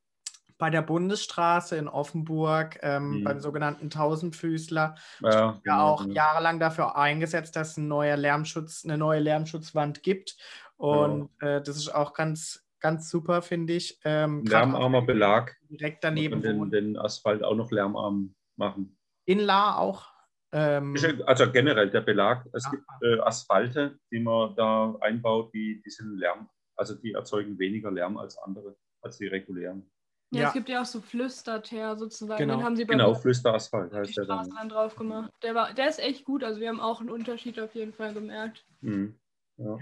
bei 0.59 0.69
der 0.69 0.81
Bundesstraße 0.81 1.77
in 1.77 1.87
Offenburg, 1.87 2.79
ähm, 2.81 3.19
mhm. 3.19 3.23
beim 3.23 3.39
sogenannten 3.39 3.89
Tausendfüßler, 3.89 4.95
ja, 5.21 5.29
ja 5.29 5.59
genau, 5.63 5.87
auch 5.87 6.01
genau. 6.03 6.15
jahrelang 6.15 6.59
dafür 6.59 6.97
eingesetzt, 6.97 7.55
dass 7.55 7.77
ein 7.77 7.87
neuer 7.87 8.17
Lärmschutz, 8.17 8.83
eine 8.83 8.97
neue 8.97 9.21
Lärmschutzwand 9.21 10.03
gibt. 10.03 10.35
Und 10.75 11.29
ja. 11.41 11.57
äh, 11.57 11.63
das 11.63 11.77
ist 11.77 11.95
auch 11.95 12.13
ganz, 12.13 12.67
ganz 12.79 13.09
super, 13.09 13.41
finde 13.41 13.73
ich. 13.73 13.99
Ähm, 14.03 14.43
Lärmarmer 14.45 15.01
Belag. 15.01 15.55
Direkt 15.69 16.03
daneben. 16.03 16.35
Und 16.35 16.43
den, 16.43 16.71
den 16.71 16.97
Asphalt 16.97 17.43
auch 17.43 17.55
noch 17.55 17.71
lärmarm 17.71 18.35
machen. 18.55 18.97
In 19.25 19.39
La 19.39 19.77
auch? 19.77 20.07
Ähm, 20.51 20.95
also 21.27 21.51
generell 21.51 21.91
der 21.91 22.01
Belag, 22.01 22.47
es 22.53 22.63
ja. 22.65 22.71
gibt 22.71 22.85
äh, 23.03 23.19
Asphalte, 23.19 23.99
die 24.11 24.19
man 24.19 24.55
da 24.55 24.95
einbaut, 25.01 25.53
die, 25.53 25.79
die 25.85 25.89
sind 25.91 26.17
Lärm, 26.17 26.49
also 26.75 26.95
die 26.95 27.13
erzeugen 27.13 27.59
weniger 27.59 27.91
Lärm 27.91 28.17
als 28.17 28.35
andere, 28.39 28.75
als 29.01 29.17
die 29.19 29.27
regulären. 29.27 29.87
Ja, 30.31 30.41
ja. 30.41 30.47
es 30.47 30.53
gibt 30.53 30.69
ja 30.69 30.81
auch 30.81 30.85
so 30.85 31.01
Flüsterteer 31.01 31.95
sozusagen. 31.97 32.39
Genau, 32.39 32.57
Den 32.57 32.65
haben 32.65 32.75
sie 32.75 32.85
bei 32.85 32.93
genau 32.93 33.13
Flüsterasphalt 33.13 33.93
heißt 33.93 34.17
der 34.17 34.25
dann. 34.25 34.49
dann 34.49 34.69
drauf 34.69 34.95
gemacht. 34.95 35.31
Der, 35.43 35.53
war, 35.55 35.73
der 35.73 35.89
ist 35.89 35.99
echt 35.99 36.25
gut, 36.25 36.43
also 36.43 36.59
wir 36.59 36.69
haben 36.69 36.79
auch 36.79 36.99
einen 36.99 37.09
Unterschied 37.09 37.59
auf 37.59 37.75
jeden 37.75 37.93
Fall 37.93 38.13
gemerkt. 38.13 38.65
Mhm. 38.81 39.19
Ja, 39.57 39.77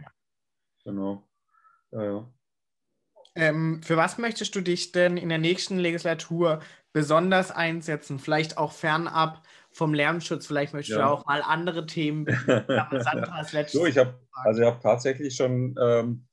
genau. 0.83 1.29
Ja, 1.91 2.03
ja. 2.03 2.33
Ähm, 3.37 3.81
für 3.83 3.97
was 3.97 4.17
möchtest 4.17 4.55
du 4.55 4.61
dich 4.61 4.91
denn 4.91 5.15
in 5.15 5.29
der 5.29 5.37
nächsten 5.37 5.77
Legislatur 5.77 6.61
besonders 6.91 7.51
einsetzen? 7.51 8.19
Vielleicht 8.19 8.57
auch 8.57 8.71
fernab 8.71 9.43
vom 9.71 9.93
Lärmschutz. 9.93 10.47
Vielleicht 10.47 10.73
möchtest 10.73 10.97
ja. 10.97 11.05
du 11.05 11.11
auch 11.11 11.25
mal 11.25 11.41
andere 11.41 11.85
Themen. 11.85 12.25
Sandras 12.47 13.71
so, 13.71 13.85
ich 13.85 13.97
habe 13.97 14.19
also 14.43 14.61
ich 14.61 14.67
habe 14.67 14.79
tatsächlich 14.81 15.35
schon, 15.35 15.75
ähm, 15.81 16.27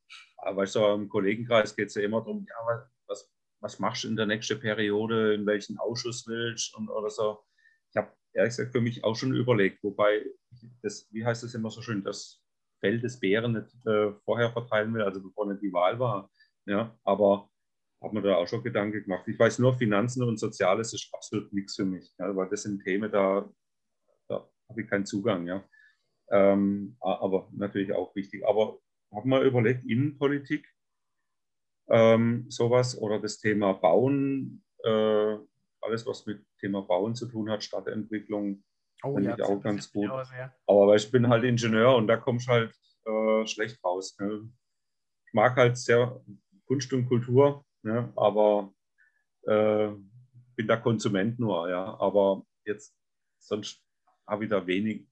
weißt 0.44 0.76
du, 0.76 0.84
im 0.94 1.08
Kollegenkreis 1.08 1.74
geht 1.74 1.88
es 1.88 1.94
ja 1.94 2.02
immer 2.02 2.20
darum, 2.20 2.46
ja, 2.48 2.86
was, 3.06 3.30
was 3.60 3.78
machst 3.78 4.04
du 4.04 4.08
in 4.08 4.16
der 4.16 4.26
nächsten 4.26 4.60
Periode, 4.60 5.34
in 5.34 5.46
welchen 5.46 5.78
Ausschuss 5.78 6.26
willst 6.26 6.74
und 6.74 6.88
oder 6.90 7.10
so. 7.10 7.44
Ich 7.90 7.96
habe 7.96 8.12
ehrlich 8.34 8.56
gesagt 8.56 8.72
für 8.72 8.80
mich 8.80 9.04
auch 9.04 9.16
schon 9.16 9.34
überlegt, 9.34 9.82
wobei 9.82 10.24
das, 10.82 11.08
wie 11.12 11.24
heißt 11.24 11.44
es 11.44 11.54
immer 11.54 11.70
so 11.70 11.80
schön, 11.82 12.04
das 12.04 12.42
Feld 12.80 13.02
des 13.02 13.18
Bären 13.18 13.52
nicht 13.52 13.86
äh, 13.86 14.12
vorher 14.24 14.52
verteilen 14.52 14.92
will, 14.92 15.02
also 15.02 15.22
bevor 15.22 15.46
nicht 15.46 15.62
die 15.62 15.72
Wahl 15.72 15.98
war. 15.98 16.30
Ja, 16.66 16.98
aber 17.04 17.50
habe 18.02 18.14
mir 18.14 18.22
da 18.22 18.36
auch 18.36 18.46
schon 18.46 18.62
Gedanken 18.62 19.02
gemacht. 19.02 19.26
Ich 19.26 19.38
weiß 19.38 19.58
nur, 19.58 19.74
Finanzen 19.74 20.22
und 20.22 20.38
Soziales 20.38 20.92
ist 20.92 21.08
absolut 21.12 21.52
nichts 21.52 21.76
für 21.76 21.84
mich, 21.84 22.14
ja, 22.18 22.34
weil 22.36 22.48
das 22.48 22.62
sind 22.62 22.82
Themen, 22.82 23.10
da, 23.10 23.48
da 24.28 24.48
habe 24.68 24.82
ich 24.82 24.88
keinen 24.88 25.06
Zugang. 25.06 25.46
Ja. 25.46 25.64
Ähm, 26.30 26.96
aber 27.00 27.48
natürlich 27.52 27.92
auch 27.92 28.14
wichtig. 28.14 28.46
Aber 28.46 28.78
habe 29.12 29.28
mal 29.28 29.46
überlegt, 29.46 29.84
Innenpolitik, 29.84 30.66
ähm, 31.88 32.46
sowas 32.48 32.98
oder 32.98 33.20
das 33.20 33.38
Thema 33.38 33.74
Bauen, 33.74 34.64
äh, 34.82 35.36
alles, 35.80 36.06
was 36.06 36.24
mit 36.26 36.44
Thema 36.58 36.82
Bauen 36.82 37.14
zu 37.14 37.26
tun 37.26 37.50
hat, 37.50 37.62
Stadtentwicklung, 37.62 38.64
oh, 39.02 39.14
finde 39.14 39.30
ja, 39.30 39.36
ich 39.36 39.42
auch 39.42 39.60
ganz 39.62 39.92
gut. 39.92 40.10
Aus, 40.10 40.30
ja. 40.32 40.52
Aber 40.66 40.94
ich 40.96 41.10
bin 41.10 41.28
halt 41.28 41.44
Ingenieur 41.44 41.94
und 41.96 42.06
da 42.06 42.16
kommst 42.16 42.48
halt 42.48 42.74
äh, 43.04 43.46
schlecht 43.46 43.82
raus. 43.84 44.16
Ne? 44.18 44.50
Ich 45.26 45.34
mag 45.34 45.56
halt 45.56 45.76
sehr 45.76 46.24
Kunst 46.66 46.92
und 46.92 47.06
Kultur 47.06 47.64
ja, 47.84 48.10
aber 48.16 48.72
äh, 49.42 49.90
bin 50.56 50.66
da 50.66 50.76
Konsument 50.78 51.38
nur, 51.38 51.68
ja, 51.68 51.98
aber 52.00 52.46
jetzt 52.64 52.96
sonst 53.38 53.82
habe 54.26 54.44
ich 54.44 54.50
da 54.50 54.66
wenig. 54.66 55.06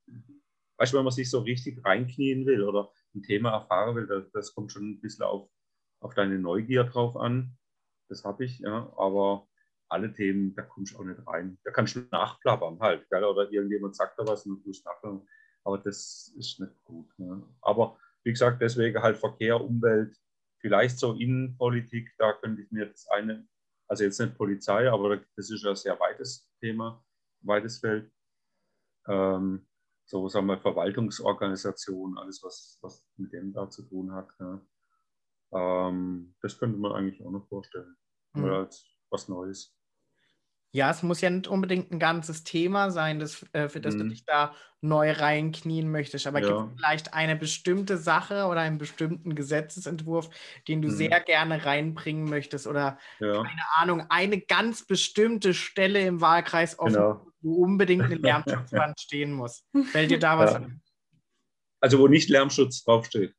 Weißt 0.78 0.92
du, 0.92 0.96
wenn 0.96 1.04
man 1.04 1.12
sich 1.12 1.28
so 1.28 1.40
richtig 1.40 1.84
reinknien 1.84 2.46
will 2.46 2.62
oder 2.62 2.90
ein 3.14 3.22
Thema 3.22 3.50
erfahren 3.50 3.94
will, 3.94 4.06
das, 4.06 4.30
das 4.32 4.54
kommt 4.54 4.72
schon 4.72 4.92
ein 4.92 5.00
bisschen 5.00 5.24
auf, 5.24 5.50
auf 6.00 6.14
deine 6.14 6.38
Neugier 6.38 6.84
drauf 6.84 7.14
an. 7.16 7.58
Das 8.08 8.24
habe 8.24 8.44
ich, 8.44 8.58
ja, 8.60 8.90
aber 8.96 9.46
alle 9.90 10.12
Themen, 10.14 10.54
da 10.54 10.62
kommst 10.62 10.94
du 10.94 10.98
auch 10.98 11.04
nicht 11.04 11.26
rein. 11.26 11.58
Da 11.64 11.72
kannst 11.72 11.94
du 11.94 12.00
nachplappern 12.10 12.80
halt, 12.80 13.06
gell? 13.10 13.24
oder 13.24 13.50
irgendjemand 13.50 13.94
sagt 13.94 14.18
da 14.18 14.26
was 14.26 14.46
und 14.46 14.62
du 14.62 14.68
musst 14.68 14.84
nachplappern. 14.86 15.28
Aber 15.64 15.78
das 15.78 16.32
ist 16.36 16.58
nicht 16.58 16.84
gut. 16.84 17.12
Ja. 17.18 17.42
Aber 17.60 17.98
wie 18.24 18.30
gesagt, 18.30 18.62
deswegen 18.62 19.00
halt 19.02 19.18
Verkehr, 19.18 19.60
Umwelt, 19.60 20.16
vielleicht 20.62 20.98
so 20.98 21.14
Innenpolitik, 21.14 22.14
da 22.16 22.32
könnte 22.32 22.62
ich 22.62 22.70
mir 22.70 22.86
das 22.86 23.06
eine, 23.08 23.46
also 23.88 24.04
jetzt 24.04 24.18
nicht 24.18 24.38
Polizei, 24.38 24.90
aber 24.90 25.18
das 25.36 25.50
ist 25.50 25.62
ja 25.62 25.70
ein 25.70 25.76
sehr 25.76 26.00
weites 26.00 26.50
Thema, 26.60 27.04
weites 27.42 27.78
Feld. 27.78 28.10
Ähm, 29.08 29.66
so 30.08 30.28
sagen 30.28 30.46
wir 30.46 30.58
Verwaltungsorganisation, 30.58 32.16
alles 32.16 32.42
was, 32.42 32.78
was 32.80 33.04
mit 33.16 33.32
dem 33.32 33.52
da 33.52 33.68
zu 33.68 33.82
tun 33.82 34.12
hat. 34.12 34.28
Ja. 34.38 34.60
Ähm, 35.52 36.34
das 36.40 36.58
könnte 36.58 36.78
man 36.78 36.92
eigentlich 36.92 37.24
auch 37.24 37.30
noch 37.30 37.46
vorstellen. 37.48 37.96
Mhm. 38.34 38.44
Oder 38.44 38.58
als 38.60 38.86
was 39.10 39.28
Neues. 39.28 39.76
Ja, 40.74 40.90
es 40.90 41.02
muss 41.02 41.20
ja 41.20 41.28
nicht 41.28 41.48
unbedingt 41.48 41.92
ein 41.92 41.98
ganzes 41.98 42.44
Thema 42.44 42.90
sein, 42.90 43.18
das, 43.18 43.44
äh, 43.52 43.68
für 43.68 43.80
das 43.80 43.94
mhm. 43.94 43.98
du 43.98 44.08
dich 44.08 44.24
da 44.24 44.54
neu 44.80 45.12
reinknien 45.12 45.90
möchtest. 45.90 46.26
Aber 46.26 46.40
ja. 46.40 46.48
gibt 46.48 46.72
es 46.72 46.76
vielleicht 46.76 47.14
eine 47.14 47.36
bestimmte 47.36 47.98
Sache 47.98 48.46
oder 48.46 48.60
einen 48.62 48.78
bestimmten 48.78 49.34
Gesetzesentwurf, 49.34 50.30
den 50.68 50.80
du 50.80 50.88
mhm. 50.88 50.92
sehr 50.92 51.20
gerne 51.20 51.64
reinbringen 51.64 52.24
möchtest? 52.24 52.66
Oder 52.66 52.98
ja. 53.20 53.34
keine 53.34 53.62
Ahnung, 53.76 54.06
eine 54.08 54.40
ganz 54.40 54.86
bestimmte 54.86 55.52
Stelle 55.52 56.06
im 56.06 56.22
Wahlkreis 56.22 56.78
offen, 56.78 56.94
genau. 56.94 57.26
wo 57.42 57.62
unbedingt 57.62 58.04
eine 58.04 58.14
Lärmschutzwand 58.16 58.98
stehen 58.98 59.32
muss. 59.32 59.64
Fällt 59.90 60.10
dir 60.10 60.18
da 60.18 60.38
was 60.38 60.52
ja. 60.52 60.56
an? 60.56 60.80
Also 61.80 61.98
wo 61.98 62.08
nicht 62.08 62.30
Lärmschutz 62.30 62.82
draufsteht. 62.84 63.34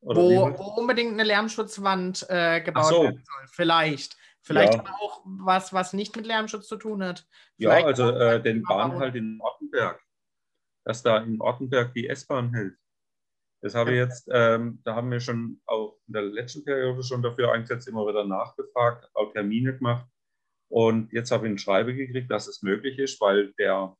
Wo, 0.00 0.14
wo, 0.14 0.64
unbedingt 0.76 1.12
eine 1.12 1.22
Lärmschutzwand 1.22 2.26
äh, 2.28 2.60
gebaut 2.60 2.86
so. 2.86 3.02
werden 3.04 3.22
soll. 3.24 3.48
Vielleicht. 3.52 4.16
Vielleicht 4.44 4.74
ja. 4.74 4.84
auch 5.00 5.22
was, 5.24 5.72
was 5.72 5.94
nicht 5.94 6.14
mit 6.16 6.26
Lärmschutz 6.26 6.68
zu 6.68 6.76
tun 6.76 7.02
hat. 7.02 7.26
Vielleicht 7.56 7.80
ja, 7.82 7.86
also 7.86 8.10
äh, 8.10 8.42
den 8.42 8.62
Bahnhalt 8.62 9.14
in 9.14 9.40
Ortenberg, 9.40 10.02
dass 10.84 11.02
da 11.02 11.18
in 11.18 11.40
Ortenberg 11.40 11.94
die 11.94 12.08
S-Bahn 12.08 12.52
hält. 12.52 12.76
Das 13.62 13.74
habe 13.74 13.92
ich 13.92 13.96
jetzt, 13.96 14.28
ähm, 14.30 14.82
da 14.84 14.94
haben 14.94 15.10
wir 15.10 15.20
schon 15.20 15.62
auch 15.64 15.98
in 16.06 16.12
der 16.12 16.22
letzten 16.22 16.62
Periode 16.62 17.02
schon 17.02 17.22
dafür 17.22 17.52
eingesetzt, 17.52 17.88
immer 17.88 18.06
wieder 18.06 18.26
nachgefragt, 18.26 19.08
auch 19.14 19.32
Termine 19.32 19.78
gemacht. 19.78 20.06
Und 20.68 21.10
jetzt 21.14 21.30
habe 21.30 21.46
ich 21.46 21.54
ein 21.54 21.58
Schreibe 21.58 21.94
gekriegt, 21.94 22.30
dass 22.30 22.46
es 22.46 22.60
möglich 22.60 22.98
ist, 22.98 23.18
weil 23.22 23.54
der 23.54 23.96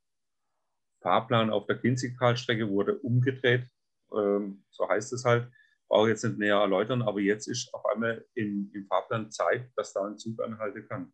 Fahrplan 1.00 1.48
auf 1.48 1.66
der 1.66 1.78
Kinzigtalstrecke 1.78 2.68
wurde 2.68 2.98
umgedreht. 2.98 3.66
Ähm, 4.12 4.66
so 4.68 4.86
heißt 4.86 5.14
es 5.14 5.24
halt 5.24 5.50
brauche 5.94 6.08
jetzt 6.08 6.24
nicht 6.24 6.38
näher 6.38 6.56
erläutern, 6.56 7.02
aber 7.02 7.20
jetzt 7.20 7.46
ist 7.46 7.72
auf 7.72 7.86
einmal 7.86 8.26
im, 8.34 8.68
im 8.74 8.84
Fahrplan 8.88 9.30
Zeit, 9.30 9.70
dass 9.76 9.92
da 9.92 10.04
ein 10.04 10.18
Zug 10.18 10.42
anhalten 10.42 10.88
kann. 10.88 11.12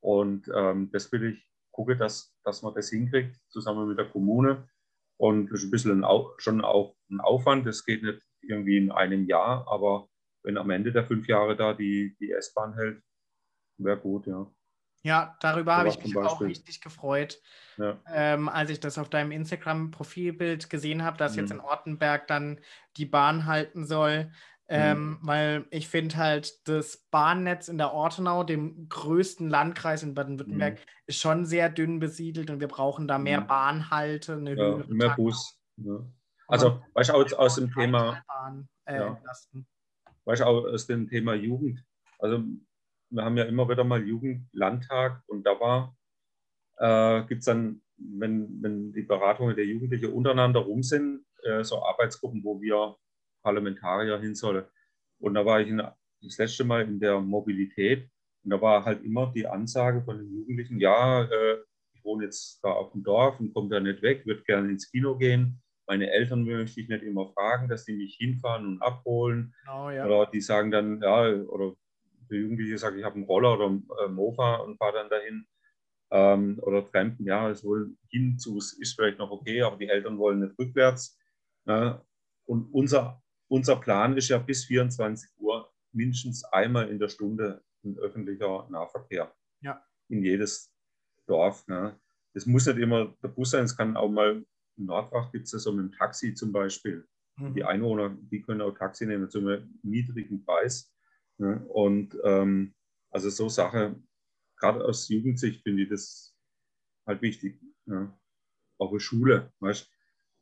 Und 0.00 0.50
ähm, 0.54 0.90
das 0.90 1.12
will 1.12 1.34
ich 1.34 1.46
gucken, 1.70 1.98
dass, 1.98 2.34
dass 2.42 2.62
man 2.62 2.72
das 2.72 2.88
hinkriegt, 2.88 3.38
zusammen 3.50 3.86
mit 3.86 3.98
der 3.98 4.08
Kommune. 4.08 4.70
Und 5.18 5.48
das 5.48 5.60
ist 5.60 5.66
ein 5.66 5.70
bisschen 5.70 6.02
ein, 6.02 6.24
schon 6.38 6.64
auch 6.64 6.96
ein 7.10 7.20
Aufwand. 7.20 7.66
Das 7.66 7.84
geht 7.84 8.02
nicht 8.02 8.22
irgendwie 8.40 8.78
in 8.78 8.90
einem 8.90 9.26
Jahr, 9.26 9.68
aber 9.68 10.08
wenn 10.44 10.56
am 10.56 10.70
Ende 10.70 10.92
der 10.92 11.04
fünf 11.04 11.28
Jahre 11.28 11.54
da 11.54 11.74
die, 11.74 12.16
die 12.18 12.30
S-Bahn 12.30 12.72
hält, 12.72 13.02
wäre 13.76 13.98
gut, 13.98 14.26
ja. 14.26 14.50
Ja, 15.06 15.36
darüber 15.38 15.76
habe 15.76 15.88
ich 15.88 16.02
mich 16.02 16.16
auch 16.16 16.40
richtig 16.40 16.80
gefreut, 16.80 17.40
ja. 17.76 17.96
ähm, 18.12 18.48
als 18.48 18.70
ich 18.70 18.80
das 18.80 18.98
auf 18.98 19.08
deinem 19.08 19.30
Instagram-Profilbild 19.30 20.68
gesehen 20.68 21.04
habe, 21.04 21.16
dass 21.16 21.34
mhm. 21.34 21.38
jetzt 21.38 21.52
in 21.52 21.60
Ortenberg 21.60 22.26
dann 22.26 22.58
die 22.96 23.06
Bahn 23.06 23.46
halten 23.46 23.86
soll. 23.86 24.32
Ähm, 24.68 25.10
mhm. 25.10 25.18
Weil 25.22 25.66
ich 25.70 25.86
finde 25.86 26.16
halt, 26.16 26.66
das 26.66 27.06
Bahnnetz 27.12 27.68
in 27.68 27.78
der 27.78 27.92
Ortenau, 27.92 28.42
dem 28.42 28.88
größten 28.88 29.48
Landkreis 29.48 30.02
in 30.02 30.14
Baden-Württemberg, 30.14 30.74
mhm. 30.74 30.84
ist 31.06 31.20
schon 31.20 31.46
sehr 31.46 31.68
dünn 31.68 32.00
besiedelt 32.00 32.50
und 32.50 32.58
wir 32.58 32.66
brauchen 32.66 33.06
da 33.06 33.16
mehr 33.16 33.42
mhm. 33.42 33.46
Bahnhalte, 33.46 34.32
eine 34.32 34.54
ja, 34.54 34.82
mehr 34.88 35.10
Bus. 35.10 35.56
Ja. 35.76 36.00
Also, 36.48 36.82
weißt 36.94 37.10
du, 37.10 37.14
aus, 37.14 37.32
aus 37.32 37.54
dem 37.54 37.72
Thema. 37.72 38.24
Äh, 38.86 38.96
ja. 38.96 39.20
Weißt 40.24 40.40
du, 40.40 40.46
aus 40.46 40.86
dem 40.88 41.08
Thema 41.08 41.34
Jugend. 41.34 41.84
Also, 42.18 42.42
wir 43.10 43.24
haben 43.24 43.36
ja 43.36 43.44
immer 43.44 43.68
wieder 43.68 43.84
mal 43.84 44.06
Jugendlandtag 44.06 45.22
und 45.26 45.44
da 45.44 45.58
war, 45.60 45.96
äh, 46.78 47.26
gibt 47.26 47.40
es 47.40 47.46
dann, 47.46 47.82
wenn, 47.96 48.62
wenn 48.62 48.92
die 48.92 49.02
Beratungen 49.02 49.56
der 49.56 49.66
Jugendlichen 49.66 50.12
untereinander 50.12 50.60
rum 50.60 50.82
sind, 50.82 51.24
äh, 51.44 51.64
so 51.64 51.82
Arbeitsgruppen, 51.82 52.44
wo 52.44 52.60
wir 52.60 52.96
Parlamentarier 53.42 54.18
hin 54.18 54.34
sollen. 54.34 54.64
Und 55.18 55.34
da 55.34 55.46
war 55.46 55.60
ich 55.60 55.68
in, 55.68 55.78
das 55.78 56.38
letzte 56.38 56.64
Mal 56.64 56.82
in 56.82 57.00
der 57.00 57.20
Mobilität 57.20 58.10
und 58.44 58.50
da 58.50 58.60
war 58.60 58.84
halt 58.84 59.02
immer 59.04 59.32
die 59.34 59.46
Ansage 59.46 60.02
von 60.02 60.18
den 60.18 60.32
Jugendlichen, 60.32 60.78
ja, 60.78 61.24
äh, 61.24 61.56
ich 61.94 62.04
wohne 62.04 62.24
jetzt 62.24 62.60
da 62.62 62.70
auf 62.70 62.92
dem 62.92 63.02
Dorf 63.02 63.40
und 63.40 63.52
komme 63.52 63.68
da 63.68 63.80
nicht 63.80 64.02
weg, 64.02 64.24
würde 64.24 64.42
gerne 64.44 64.70
ins 64.70 64.90
Kino 64.90 65.16
gehen. 65.16 65.60
Meine 65.88 66.10
Eltern 66.10 66.44
möchte 66.44 66.80
ich 66.80 66.88
nicht 66.88 67.02
immer 67.02 67.28
fragen, 67.32 67.68
dass 67.68 67.84
die 67.84 67.96
mich 67.96 68.16
hinfahren 68.16 68.66
und 68.66 68.82
abholen. 68.82 69.54
Oh, 69.68 69.90
ja. 69.90 70.06
Oder 70.06 70.30
die 70.30 70.40
sagen 70.40 70.70
dann, 70.70 71.00
ja, 71.00 71.28
oder 71.44 71.74
Jugendliche 72.34 72.78
sagt, 72.78 72.96
ich 72.96 73.04
habe 73.04 73.16
einen 73.16 73.24
Roller 73.24 73.54
oder 73.54 73.66
einen 73.66 73.88
äh, 74.04 74.08
Mofa 74.08 74.56
und 74.56 74.76
fahre 74.76 74.94
dann 74.94 75.10
dahin. 75.10 75.46
Ähm, 76.10 76.60
oder 76.62 76.84
Trampen, 76.84 77.26
ja, 77.26 77.50
es 77.50 77.64
wohl 77.64 77.96
hinzu 78.08 78.58
ist 78.58 78.94
vielleicht 78.94 79.18
noch 79.18 79.30
okay, 79.30 79.62
aber 79.62 79.76
die 79.76 79.88
Eltern 79.88 80.18
wollen 80.18 80.40
nicht 80.40 80.58
rückwärts. 80.58 81.18
Äh, 81.66 81.94
und 82.44 82.72
unser, 82.72 83.22
unser 83.48 83.76
Plan 83.76 84.16
ist 84.16 84.28
ja 84.28 84.38
bis 84.38 84.64
24 84.66 85.30
Uhr 85.38 85.72
mindestens 85.92 86.44
einmal 86.44 86.88
in 86.88 86.98
der 86.98 87.08
Stunde 87.08 87.64
ein 87.84 87.98
öffentlicher 87.98 88.68
Nahverkehr. 88.70 89.34
Ja. 89.62 89.84
In 90.08 90.22
jedes 90.22 90.72
Dorf. 91.26 91.66
Ne? 91.66 91.98
Das 92.34 92.46
muss 92.46 92.66
nicht 92.66 92.78
immer 92.78 93.16
der 93.22 93.28
Bus 93.28 93.50
sein, 93.50 93.64
es 93.64 93.76
kann 93.76 93.96
auch 93.96 94.10
mal 94.10 94.44
in 94.76 94.84
Nordbach 94.84 95.32
gibt 95.32 95.46
es 95.46 95.52
das 95.52 95.62
so 95.62 95.72
mit 95.72 95.86
dem 95.86 95.92
Taxi 95.92 96.34
zum 96.34 96.52
Beispiel. 96.52 97.06
Mhm. 97.36 97.54
Die 97.54 97.64
Einwohner, 97.64 98.16
die 98.30 98.42
können 98.42 98.60
auch 98.60 98.72
Taxi 98.72 99.06
nehmen 99.06 99.30
zu 99.30 99.38
einem 99.38 99.78
niedrigen 99.82 100.44
Preis. 100.44 100.92
Ne? 101.38 101.64
Und 101.68 102.16
ähm, 102.24 102.74
also 103.10 103.30
so 103.30 103.48
Sache, 103.48 103.96
gerade 104.56 104.84
aus 104.84 105.08
Jugendsicht 105.08 105.62
finde 105.62 105.82
ich 105.84 105.88
das 105.88 106.36
halt 107.06 107.22
wichtig. 107.22 107.60
Ne? 107.86 108.12
Auch 108.78 108.90
für 108.90 109.00
Schule, 109.00 109.52
weißt 109.60 109.90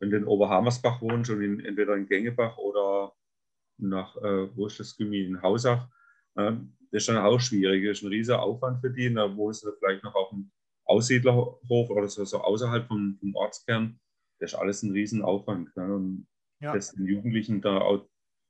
wenn 0.00 0.10
du 0.10 0.16
in 0.18 0.24
Oberhammersbach 0.24 1.00
wohnst 1.00 1.30
und 1.30 1.42
in, 1.42 1.64
entweder 1.64 1.96
in 1.96 2.06
Gängebach 2.06 2.58
oder 2.58 3.14
nach, 3.78 4.16
äh, 4.16 4.54
wo 4.56 4.66
ist 4.66 4.78
das 4.78 4.96
Gymmi, 4.96 5.22
in 5.22 5.40
Hausach, 5.40 5.88
äh, 6.36 6.52
das 6.90 7.02
ist 7.02 7.08
dann 7.08 7.18
auch 7.18 7.40
schwierig. 7.40 7.84
Das 7.86 7.98
ist 7.98 8.04
ein 8.04 8.08
riesiger 8.08 8.42
Aufwand 8.42 8.80
für 8.80 8.90
die. 8.90 9.12
Da 9.12 9.34
wo 9.36 9.50
es 9.50 9.66
vielleicht 9.78 10.04
noch 10.04 10.14
auf 10.14 10.30
dem 10.30 10.50
Aussiedlerhof 10.84 11.90
oder 11.90 12.08
so, 12.08 12.24
so 12.24 12.40
außerhalb 12.40 12.86
vom, 12.86 13.16
vom, 13.18 13.34
Ortskern, 13.34 13.98
das 14.38 14.52
ist 14.52 14.58
alles 14.58 14.82
ein 14.82 14.92
Riesenaufwand. 14.92 15.74
Ne? 15.76 15.94
Und 15.94 16.26
ja. 16.60 16.74
das 16.74 16.92
den 16.92 17.06
Jugendlichen 17.06 17.62
da 17.62 17.78
auch 17.78 18.06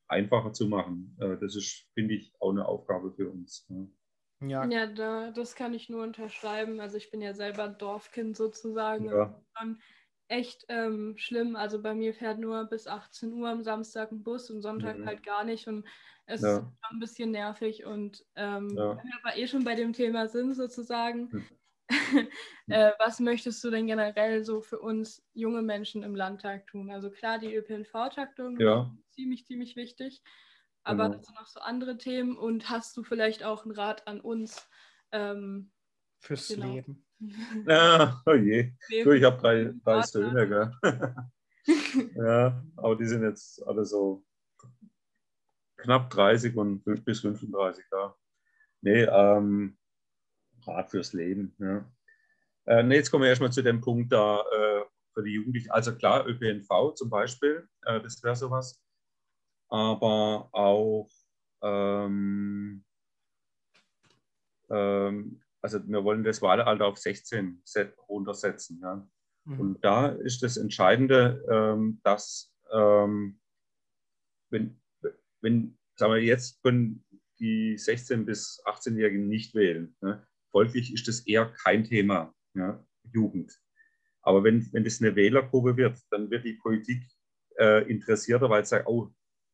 einfacher 0.08 0.52
zu 0.52 0.66
machen. 0.66 1.16
Äh, 1.20 1.36
das 1.40 1.56
ist, 1.56 1.86
finde 1.94 2.14
ich, 2.14 2.32
auch 2.40 2.50
eine 2.50 2.66
Aufgabe 2.66 3.12
für 3.12 3.30
uns. 3.30 3.66
Ja, 4.40 4.66
ja 4.66 4.86
da, 4.86 5.30
das 5.30 5.54
kann 5.54 5.74
ich 5.74 5.88
nur 5.88 6.02
unterschreiben. 6.02 6.80
Also 6.80 6.96
ich 6.96 7.10
bin 7.10 7.20
ja 7.20 7.34
selber 7.34 7.68
Dorfkind 7.68 8.36
sozusagen. 8.36 9.06
Ja. 9.06 9.40
Und 9.62 9.78
echt 10.28 10.64
ähm, 10.68 11.14
schlimm. 11.16 11.56
Also 11.56 11.80
bei 11.80 11.94
mir 11.94 12.14
fährt 12.14 12.38
nur 12.38 12.64
bis 12.64 12.86
18 12.86 13.32
Uhr 13.32 13.48
am 13.48 13.62
Samstag 13.62 14.12
ein 14.12 14.22
Bus 14.22 14.50
und 14.50 14.62
Sonntag 14.62 14.98
mhm. 14.98 15.06
halt 15.06 15.22
gar 15.22 15.44
nicht. 15.44 15.66
Und 15.68 15.86
es 16.26 16.42
ja. 16.42 16.58
ist 16.58 16.64
ein 16.90 17.00
bisschen 17.00 17.30
nervig. 17.30 17.84
Und 17.84 18.24
ähm, 18.36 18.70
ja. 18.70 18.96
wenn 18.96 19.04
wir 19.04 19.20
aber 19.22 19.36
eh 19.36 19.46
schon 19.46 19.64
bei 19.64 19.74
dem 19.74 19.92
Thema 19.92 20.28
sind, 20.28 20.54
sozusagen, 20.54 21.28
mhm. 21.30 21.44
äh, 22.68 22.92
was 22.98 23.20
möchtest 23.20 23.62
du 23.62 23.70
denn 23.70 23.86
generell 23.86 24.44
so 24.44 24.60
für 24.60 24.78
uns 24.78 25.22
junge 25.34 25.62
Menschen 25.62 26.02
im 26.02 26.14
Landtag 26.14 26.66
tun? 26.66 26.90
Also 26.90 27.10
klar, 27.10 27.38
die 27.38 27.54
ÖPNV-Taktung 27.54 28.58
ja. 28.58 28.90
ist 28.98 29.14
ziemlich, 29.14 29.46
ziemlich 29.46 29.76
wichtig. 29.76 30.22
Aber 30.82 31.08
genau. 31.08 31.22
sind 31.22 31.34
noch 31.36 31.46
so 31.46 31.60
andere 31.60 31.96
Themen 31.96 32.36
und 32.36 32.68
hast 32.68 32.96
du 32.96 33.02
vielleicht 33.02 33.42
auch 33.42 33.64
einen 33.64 33.74
Rat 33.74 34.06
an 34.06 34.20
uns? 34.20 34.68
Ähm, 35.12 35.72
Fürs 36.20 36.48
genau. 36.48 36.74
Leben. 36.74 37.00
Ja, 37.66 38.20
oh 38.26 38.34
je. 38.34 38.72
Du, 39.02 39.12
ich 39.12 39.24
habe 39.24 39.40
drei, 39.40 39.72
drei 39.82 40.02
Söhne, 40.02 40.46
gell? 40.46 40.72
ja, 42.16 42.62
aber 42.76 42.96
die 42.96 43.06
sind 43.06 43.22
jetzt 43.22 43.66
alle 43.66 43.86
so 43.86 44.22
knapp 45.76 46.10
30 46.10 46.54
und 46.56 46.84
bis 47.04 47.20
35, 47.20 47.84
ja. 47.92 48.14
Nee, 48.82 49.04
ähm, 49.04 49.78
Rat 50.66 50.90
fürs 50.90 51.12
Leben, 51.12 51.54
ja. 51.58 51.84
Äh, 52.66 52.86
jetzt 52.94 53.10
kommen 53.10 53.22
wir 53.22 53.28
erstmal 53.28 53.52
zu 53.52 53.62
dem 53.62 53.80
Punkt 53.80 54.12
da 54.12 54.40
äh, 54.40 54.84
für 55.12 55.22
die 55.22 55.32
Jugendlichen. 55.32 55.70
Also 55.70 55.94
klar, 55.94 56.26
ÖPNV 56.26 56.94
zum 56.94 57.10
Beispiel, 57.10 57.68
äh, 57.82 58.00
das 58.00 58.22
wäre 58.22 58.36
sowas. 58.36 58.82
Aber 59.68 60.48
auch 60.52 61.08
ähm, 61.62 62.84
ähm, 64.70 65.40
also 65.62 65.80
wir 65.88 66.04
wollen 66.04 66.24
das 66.24 66.42
Wahlalter 66.42 66.86
auf 66.86 66.98
16 66.98 67.62
runtersetzen. 68.08 68.80
Ja. 68.82 69.08
Mhm. 69.44 69.60
Und 69.60 69.84
da 69.84 70.08
ist 70.08 70.42
das 70.42 70.56
Entscheidende, 70.56 71.42
ähm, 71.50 72.00
dass 72.02 72.54
ähm, 72.70 73.40
wenn, 74.50 74.80
wenn, 75.40 75.78
sagen 75.96 76.12
wir, 76.12 76.22
jetzt 76.22 76.62
können 76.62 77.04
die 77.38 77.76
16- 77.76 78.24
bis 78.24 78.62
18-Jährigen 78.66 79.26
nicht 79.26 79.54
wählen. 79.54 79.96
Ne? 80.00 80.26
Folglich 80.54 80.94
ist 80.94 81.08
das 81.08 81.26
eher 81.26 81.46
kein 81.64 81.82
Thema, 81.82 82.32
ja, 82.54 82.80
Jugend. 83.12 83.60
Aber 84.22 84.44
wenn, 84.44 84.72
wenn 84.72 84.84
das 84.84 85.02
eine 85.02 85.16
Wählergruppe 85.16 85.76
wird, 85.76 85.98
dann 86.10 86.30
wird 86.30 86.44
die 86.44 86.52
Politik 86.52 87.02
äh, 87.58 87.82
interessierter, 87.90 88.48
weil 88.48 88.62
es 88.62 88.68
sagt, 88.68 88.86
oh, 88.86 89.12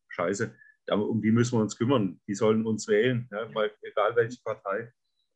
scheiße, 0.09 0.55
um 0.91 1.19
die 1.19 1.31
müssen 1.31 1.57
wir 1.57 1.63
uns 1.63 1.75
kümmern, 1.75 2.21
die 2.27 2.35
sollen 2.35 2.67
uns 2.67 2.87
wählen, 2.87 3.27
ja, 3.31 3.51
weil 3.55 3.71
egal 3.81 4.15
welche 4.15 4.39
Partei 4.43 4.93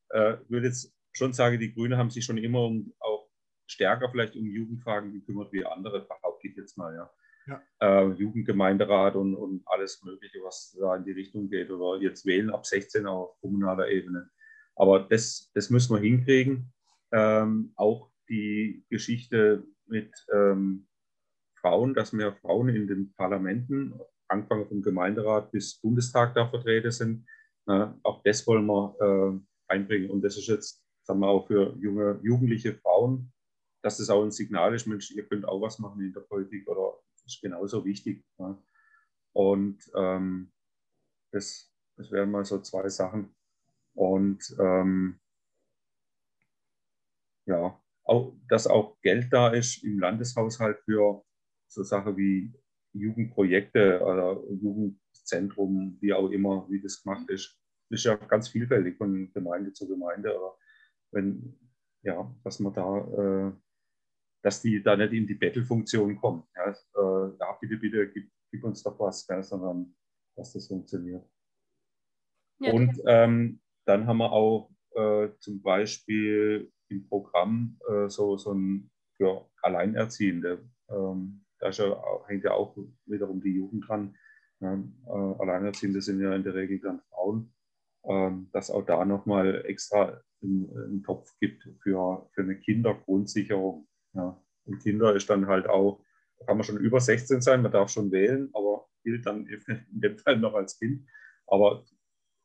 äh, 0.09 0.37
würde 0.49 0.67
jetzt 0.67 0.93
schon 1.13 1.33
sagen, 1.33 1.59
die 1.59 1.73
Grünen 1.73 1.97
haben 1.97 2.11
sich 2.11 2.23
schon 2.23 2.37
immer 2.37 2.65
um, 2.65 2.93
auch 2.99 3.27
stärker 3.65 4.11
vielleicht 4.11 4.35
um 4.35 4.45
Jugendfragen 4.45 5.13
gekümmert 5.13 5.51
wie 5.51 5.65
andere, 5.65 6.05
behaupte 6.05 6.47
ich 6.47 6.55
jetzt 6.57 6.77
mal, 6.77 6.93
ja. 6.93 7.11
ja. 7.47 7.61
Äh, 7.79 8.11
Jugendgemeinderat 8.11 9.15
und, 9.15 9.33
und 9.33 9.63
alles 9.65 10.03
Mögliche, 10.03 10.43
was 10.43 10.77
da 10.79 10.95
in 10.95 11.05
die 11.05 11.13
Richtung 11.13 11.49
geht. 11.49 11.71
Oder 11.71 11.99
jetzt 12.03 12.23
wählen 12.27 12.51
ab 12.51 12.67
16 12.67 13.07
auf 13.07 13.39
kommunaler 13.41 13.89
Ebene. 13.89 14.29
Aber 14.75 15.01
das, 15.01 15.51
das 15.53 15.69
müssen 15.69 15.95
wir 15.95 16.01
hinkriegen. 16.01 16.73
Ähm, 17.11 17.73
auch 17.75 18.11
die 18.29 18.85
Geschichte 18.89 19.63
mit 19.85 20.11
ähm, 20.33 20.87
Frauen, 21.61 21.93
dass 21.93 22.13
mehr 22.13 22.33
Frauen 22.33 22.69
in 22.69 22.87
den 22.87 23.13
Parlamenten, 23.13 23.99
angefangen 24.27 24.67
vom 24.67 24.81
Gemeinderat 24.81 25.51
bis 25.51 25.79
Bundestag 25.79 26.33
da 26.33 26.47
vertreten 26.47 26.91
sind. 26.91 27.27
Äh, 27.67 27.87
auch 28.03 28.21
das 28.23 28.45
wollen 28.47 28.65
wir 28.65 28.95
äh, 28.99 29.73
einbringen. 29.73 30.09
Und 30.09 30.21
das 30.21 30.37
ist 30.37 30.47
jetzt, 30.47 30.83
sagen 31.03 31.19
wir 31.19 31.27
auch 31.27 31.47
für 31.47 31.75
junge, 31.77 32.19
jugendliche 32.23 32.75
Frauen, 32.75 33.31
dass 33.83 33.97
das 33.97 34.09
auch 34.09 34.23
ein 34.23 34.31
Signal 34.31 34.73
ist, 34.73 34.87
Mensch, 34.87 35.11
ihr 35.11 35.27
könnt 35.27 35.47
auch 35.47 35.61
was 35.61 35.77
machen 35.77 36.01
in 36.01 36.11
der 36.11 36.21
Politik 36.21 36.67
oder 36.67 36.99
ist 37.25 37.41
genauso 37.41 37.85
wichtig. 37.85 38.23
Ja. 38.39 38.59
Und 39.33 39.79
ähm, 39.95 40.51
das, 41.31 41.71
das 41.97 42.11
wären 42.11 42.31
mal 42.31 42.45
so 42.45 42.61
zwei 42.61 42.89
Sachen. 42.89 43.34
Und 43.95 44.55
ähm, 44.59 45.19
ja, 47.47 47.81
auch, 48.03 48.35
dass 48.49 48.67
auch 48.67 48.99
Geld 49.01 49.31
da 49.31 49.49
ist 49.49 49.83
im 49.83 49.99
Landeshaushalt 49.99 50.79
für 50.85 51.23
so 51.67 51.83
Sachen 51.83 52.17
wie 52.17 52.53
Jugendprojekte 52.93 54.01
oder 54.01 54.41
Jugendzentrum, 54.49 55.97
wie 56.01 56.13
auch 56.13 56.29
immer, 56.29 56.69
wie 56.69 56.81
das 56.81 57.01
gemacht 57.01 57.29
ist 57.29 57.59
ist 57.89 58.05
ja 58.05 58.15
ganz 58.15 58.49
vielfältig 58.49 58.97
von 58.97 59.31
Gemeinde 59.33 59.73
zu 59.73 59.87
Gemeinde. 59.87 60.35
Aber 60.35 60.57
wenn, 61.11 61.57
ja, 62.03 62.33
dass 62.43 62.59
man 62.59 62.73
da, 62.73 62.97
äh, 62.97 63.51
dass 64.41 64.61
die 64.61 64.81
da 64.81 64.95
nicht 64.95 65.13
in 65.13 65.27
die 65.27 65.35
Bettelfunktion 65.35 66.15
kommen. 66.17 66.43
Ja, 66.55 66.69
äh, 66.71 67.37
ja 67.39 67.57
bitte, 67.59 67.77
bitte, 67.77 68.11
gib, 68.11 68.29
gib, 68.51 68.63
uns 68.63 68.83
doch 68.83 68.99
was, 68.99 69.25
ja, 69.27 69.41
sondern 69.41 69.95
dass 70.35 70.53
das 70.53 70.67
funktioniert. 70.67 71.27
Ja, 72.59 72.71
Und 72.71 73.01
ähm, 73.05 73.61
dann 73.85 74.07
haben 74.07 74.17
wir 74.17 74.31
auch 74.31 74.71
äh, 74.95 75.29
zum 75.39 75.61
Beispiel 75.61 76.71
im 76.89 77.07
Programm 77.07 77.79
äh, 77.89 78.09
so, 78.09 78.37
so 78.37 78.53
ein 78.53 78.89
für 79.17 79.47
Alleinerziehende. 79.61 80.63
Ähm, 80.89 81.45
da 81.59 81.69
ja, 81.69 81.97
hängt 82.27 82.43
ja 82.43 82.51
auch 82.51 82.77
wiederum 83.05 83.41
die 83.41 83.55
Jugend 83.55 83.87
dran. 83.87 84.15
Ja, 84.59 84.73
äh, 84.73 85.35
Alleinerziehende 85.39 86.01
sind 86.01 86.21
ja 86.21 86.35
in 86.35 86.43
der 86.43 86.53
Regel 86.53 86.79
dann 86.79 87.01
Frauen 87.09 87.53
ähm, 88.07 88.49
dass 88.51 88.69
auch 88.69 88.85
da 88.85 89.03
nochmal 89.05 89.63
extra 89.65 90.21
einen, 90.43 91.03
Topf 91.03 91.33
gibt 91.39 91.63
für, 91.81 92.27
für 92.33 92.41
eine 92.41 92.57
Kindergrundsicherung. 92.59 93.87
Ja. 94.13 94.39
Und 94.65 94.79
Kinder 94.79 95.15
ist 95.15 95.29
dann 95.29 95.47
halt 95.47 95.67
auch, 95.67 96.03
da 96.39 96.45
kann 96.45 96.57
man 96.57 96.63
schon 96.63 96.77
über 96.77 96.99
16 96.99 97.41
sein, 97.41 97.61
man 97.61 97.71
darf 97.71 97.89
schon 97.89 98.11
wählen, 98.11 98.49
aber 98.53 98.87
gilt 99.03 99.25
dann 99.25 99.47
in 99.67 100.01
dem 100.01 100.17
Fall 100.17 100.37
noch 100.37 100.53
als 100.53 100.77
Kind. 100.77 101.07
Aber 101.47 101.83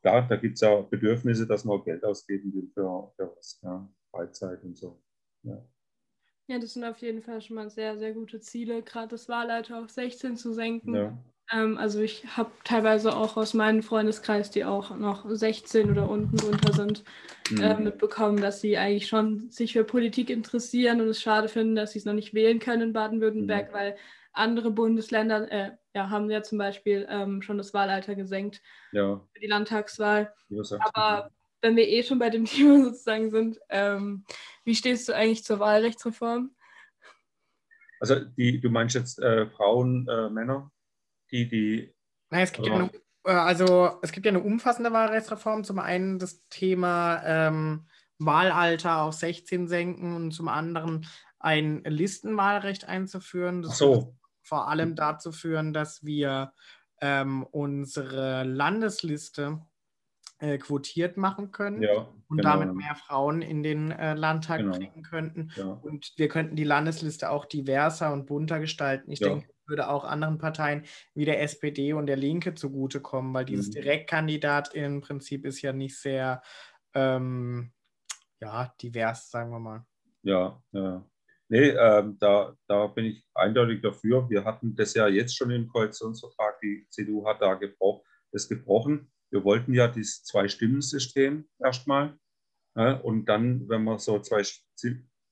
da, 0.02 0.20
da 0.22 0.36
gibt 0.36 0.54
es 0.54 0.60
ja 0.60 0.80
Bedürfnisse, 0.80 1.46
dass 1.46 1.64
man 1.64 1.78
auch 1.78 1.84
Geld 1.84 2.04
ausgeben 2.04 2.52
will 2.54 2.70
für, 2.72 3.12
für 3.16 3.36
was, 3.36 3.60
ja, 3.62 3.88
Freizeit 4.10 4.62
und 4.64 4.76
so. 4.76 5.00
Ja. 5.42 5.62
Ja, 6.46 6.58
das 6.58 6.72
sind 6.72 6.84
auf 6.84 6.98
jeden 6.98 7.22
Fall 7.22 7.40
schon 7.40 7.54
mal 7.56 7.70
sehr, 7.70 7.96
sehr 7.96 8.12
gute 8.12 8.40
Ziele, 8.40 8.82
gerade 8.82 9.08
das 9.08 9.28
Wahlalter 9.28 9.78
auf 9.78 9.90
16 9.90 10.36
zu 10.36 10.52
senken. 10.52 10.96
Ja. 10.96 11.16
Ähm, 11.52 11.78
also 11.78 12.00
ich 12.00 12.24
habe 12.36 12.50
teilweise 12.64 13.16
auch 13.16 13.36
aus 13.36 13.54
meinem 13.54 13.84
Freundeskreis, 13.84 14.50
die 14.50 14.64
auch 14.64 14.96
noch 14.96 15.24
16 15.28 15.90
oder 15.90 16.10
unten 16.10 16.36
drunter 16.36 16.72
sind, 16.72 17.04
mhm. 17.50 17.60
äh, 17.60 17.80
mitbekommen, 17.80 18.40
dass 18.40 18.60
sie 18.60 18.76
eigentlich 18.76 19.06
schon 19.06 19.50
sich 19.50 19.74
für 19.74 19.84
Politik 19.84 20.28
interessieren 20.28 21.00
und 21.00 21.08
es 21.08 21.22
schade 21.22 21.48
finden, 21.48 21.76
dass 21.76 21.92
sie 21.92 22.00
es 22.00 22.04
noch 22.04 22.14
nicht 22.14 22.34
wählen 22.34 22.58
können 22.58 22.82
in 22.82 22.92
Baden-Württemberg, 22.92 23.70
mhm. 23.70 23.74
weil 23.74 23.96
andere 24.32 24.70
Bundesländer 24.70 25.50
äh, 25.50 25.70
ja, 25.94 26.10
haben 26.10 26.30
ja 26.30 26.42
zum 26.42 26.58
Beispiel 26.58 27.06
ähm, 27.08 27.42
schon 27.42 27.58
das 27.58 27.74
Wahlalter 27.74 28.14
gesenkt 28.14 28.60
ja. 28.92 29.20
für 29.32 29.40
die 29.40 29.46
Landtagswahl. 29.46 30.32
Aber 30.94 31.30
wenn 31.62 31.76
wir 31.76 31.88
eh 31.88 32.02
schon 32.02 32.18
bei 32.18 32.30
dem 32.30 32.44
Thema 32.46 32.84
sozusagen 32.84 33.30
sind, 33.30 33.58
ähm, 33.68 34.24
wie 34.64 34.74
stehst 34.74 35.08
du 35.08 35.14
eigentlich 35.14 35.44
zur 35.44 35.58
Wahlrechtsreform? 35.58 36.54
Also 38.00 38.20
die, 38.20 38.60
du 38.60 38.70
meinst 38.70 38.94
jetzt 38.94 39.20
äh, 39.20 39.46
Frauen, 39.46 40.08
äh, 40.08 40.30
Männer? 40.30 40.70
die, 41.30 41.48
die. 41.48 41.94
Nein, 42.30 42.42
es 42.42 42.52
gibt 42.52 42.66
ja 42.66 42.74
eine, 42.74 42.90
äh, 43.24 43.32
also 43.32 43.98
es 44.02 44.12
gibt 44.12 44.26
ja 44.26 44.30
eine 44.30 44.42
umfassende 44.42 44.92
Wahlrechtsreform. 44.92 45.64
Zum 45.64 45.78
einen 45.78 46.18
das 46.18 46.46
Thema 46.48 47.22
ähm, 47.24 47.86
Wahlalter 48.18 49.02
auf 49.02 49.14
16 49.14 49.68
senken 49.68 50.14
und 50.14 50.32
zum 50.32 50.48
anderen 50.48 51.06
ein 51.38 51.82
Listenwahlrecht 51.84 52.86
einzuführen. 52.86 53.62
Das 53.62 53.78
so. 53.78 54.16
Vor 54.50 54.66
allem 54.66 54.96
dazu 54.96 55.30
führen, 55.30 55.72
dass 55.72 56.04
wir 56.04 56.52
ähm, 57.00 57.44
unsere 57.52 58.42
Landesliste 58.42 59.60
äh, 60.40 60.58
quotiert 60.58 61.16
machen 61.16 61.52
können 61.52 61.82
ja, 61.82 62.08
und 62.28 62.38
genau. 62.38 62.50
damit 62.50 62.74
mehr 62.74 62.96
Frauen 62.96 63.42
in 63.42 63.62
den 63.62 63.92
äh, 63.92 64.14
Landtag 64.14 64.58
genau. 64.58 64.76
bringen 64.76 65.04
könnten. 65.04 65.52
Ja. 65.54 65.66
Und 65.66 66.14
wir 66.16 66.28
könnten 66.28 66.56
die 66.56 66.64
Landesliste 66.64 67.30
auch 67.30 67.44
diverser 67.44 68.12
und 68.12 68.26
bunter 68.26 68.58
gestalten. 68.58 69.12
Ich 69.12 69.20
ja. 69.20 69.28
denke, 69.28 69.48
würde 69.66 69.88
auch 69.88 70.02
anderen 70.02 70.38
Parteien 70.38 70.84
wie 71.14 71.24
der 71.24 71.40
SPD 71.42 71.92
und 71.92 72.06
der 72.06 72.16
Linke 72.16 72.56
zugutekommen, 72.56 73.32
weil 73.32 73.44
dieses 73.44 73.68
mhm. 73.68 73.72
Direktkandidat 73.72 74.74
im 74.74 75.00
Prinzip 75.00 75.46
ist 75.46 75.62
ja 75.62 75.72
nicht 75.72 75.96
sehr 75.96 76.42
ähm, 76.92 77.70
ja, 78.40 78.74
divers, 78.82 79.30
sagen 79.30 79.52
wir 79.52 79.60
mal. 79.60 79.86
Ja, 80.22 80.60
ja. 80.72 81.04
Nee, 81.50 81.70
ähm, 81.70 82.16
da, 82.20 82.56
da 82.68 82.86
bin 82.86 83.06
ich 83.06 83.24
eindeutig 83.34 83.82
dafür. 83.82 84.30
Wir 84.30 84.44
hatten 84.44 84.76
das 84.76 84.94
ja 84.94 85.08
jetzt 85.08 85.36
schon 85.36 85.50
im 85.50 85.66
Koalitionsvertrag, 85.66 86.60
die 86.60 86.86
CDU 86.90 87.26
hat 87.26 87.42
da 87.42 87.54
gebroch, 87.54 88.04
das 88.30 88.48
gebrochen. 88.48 89.10
Wir 89.32 89.42
wollten 89.42 89.74
ja 89.74 89.88
dieses 89.88 90.22
Zwei-Stimmen-System 90.22 91.48
erstmal. 91.58 92.16
Ja, 92.76 92.92
und 92.98 93.24
dann, 93.24 93.68
wenn 93.68 93.82
man 93.82 93.98
so 93.98 94.20
zwei, 94.20 94.44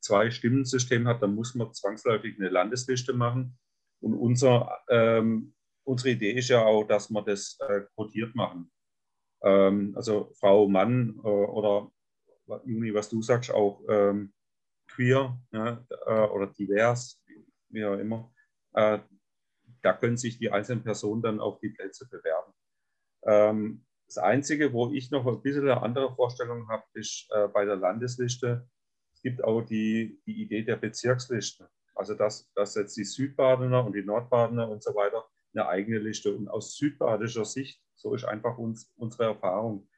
zwei 0.00 0.30
Stimmensystem 0.30 1.06
hat, 1.06 1.22
dann 1.22 1.36
muss 1.36 1.54
man 1.54 1.72
zwangsläufig 1.72 2.34
eine 2.36 2.48
Landesliste 2.48 3.12
machen. 3.12 3.56
Und 4.00 4.14
unser, 4.14 4.76
ähm, 4.88 5.54
unsere 5.84 6.10
Idee 6.10 6.32
ist 6.32 6.48
ja 6.48 6.64
auch, 6.64 6.82
dass 6.82 7.10
wir 7.10 7.22
das 7.22 7.56
äh, 7.60 7.82
quotiert 7.94 8.34
machen. 8.34 8.72
Ähm, 9.44 9.92
also 9.94 10.32
Frau, 10.40 10.68
Mann 10.68 11.20
äh, 11.22 11.28
oder 11.28 11.92
Juni, 12.64 12.92
was 12.92 13.08
du 13.08 13.22
sagst, 13.22 13.52
auch 13.52 13.84
ähm, 13.88 14.32
queer 14.88 15.38
ja, 15.52 15.84
äh, 16.06 16.26
oder 16.28 16.48
divers, 16.48 17.22
wie 17.68 17.84
auch 17.84 17.98
immer. 17.98 18.32
Äh, 18.74 18.98
da 19.82 19.92
können 19.92 20.16
sich 20.16 20.38
die 20.38 20.50
einzelnen 20.50 20.82
Personen 20.82 21.22
dann 21.22 21.40
auf 21.40 21.60
die 21.60 21.70
Plätze 21.70 22.08
bewerben. 22.08 22.52
Ähm, 23.24 23.84
das 24.06 24.18
Einzige, 24.18 24.72
wo 24.72 24.90
ich 24.90 25.10
noch 25.10 25.26
ein 25.26 25.42
bisschen 25.42 25.62
eine 25.62 25.82
andere 25.82 26.14
Vorstellung 26.14 26.68
habe, 26.68 26.84
ist 26.94 27.28
äh, 27.30 27.48
bei 27.48 27.64
der 27.64 27.76
Landesliste. 27.76 28.66
Es 29.12 29.20
gibt 29.20 29.44
auch 29.44 29.62
die, 29.62 30.20
die 30.26 30.42
Idee 30.42 30.62
der 30.62 30.76
Bezirksliste. 30.76 31.68
Also 31.94 32.14
dass, 32.14 32.50
dass 32.54 32.74
jetzt 32.74 32.96
die 32.96 33.04
Südbadener 33.04 33.84
und 33.84 33.94
die 33.94 34.04
Nordbadener 34.04 34.68
und 34.68 34.82
so 34.82 34.94
weiter 34.94 35.28
eine 35.52 35.68
eigene 35.68 35.98
Liste. 35.98 36.34
Und 36.34 36.48
aus 36.48 36.76
südbadischer 36.76 37.44
Sicht, 37.44 37.82
so 37.96 38.14
ist 38.14 38.24
einfach 38.24 38.56
uns, 38.56 38.92
unsere 38.96 39.24
Erfahrung, 39.24 39.88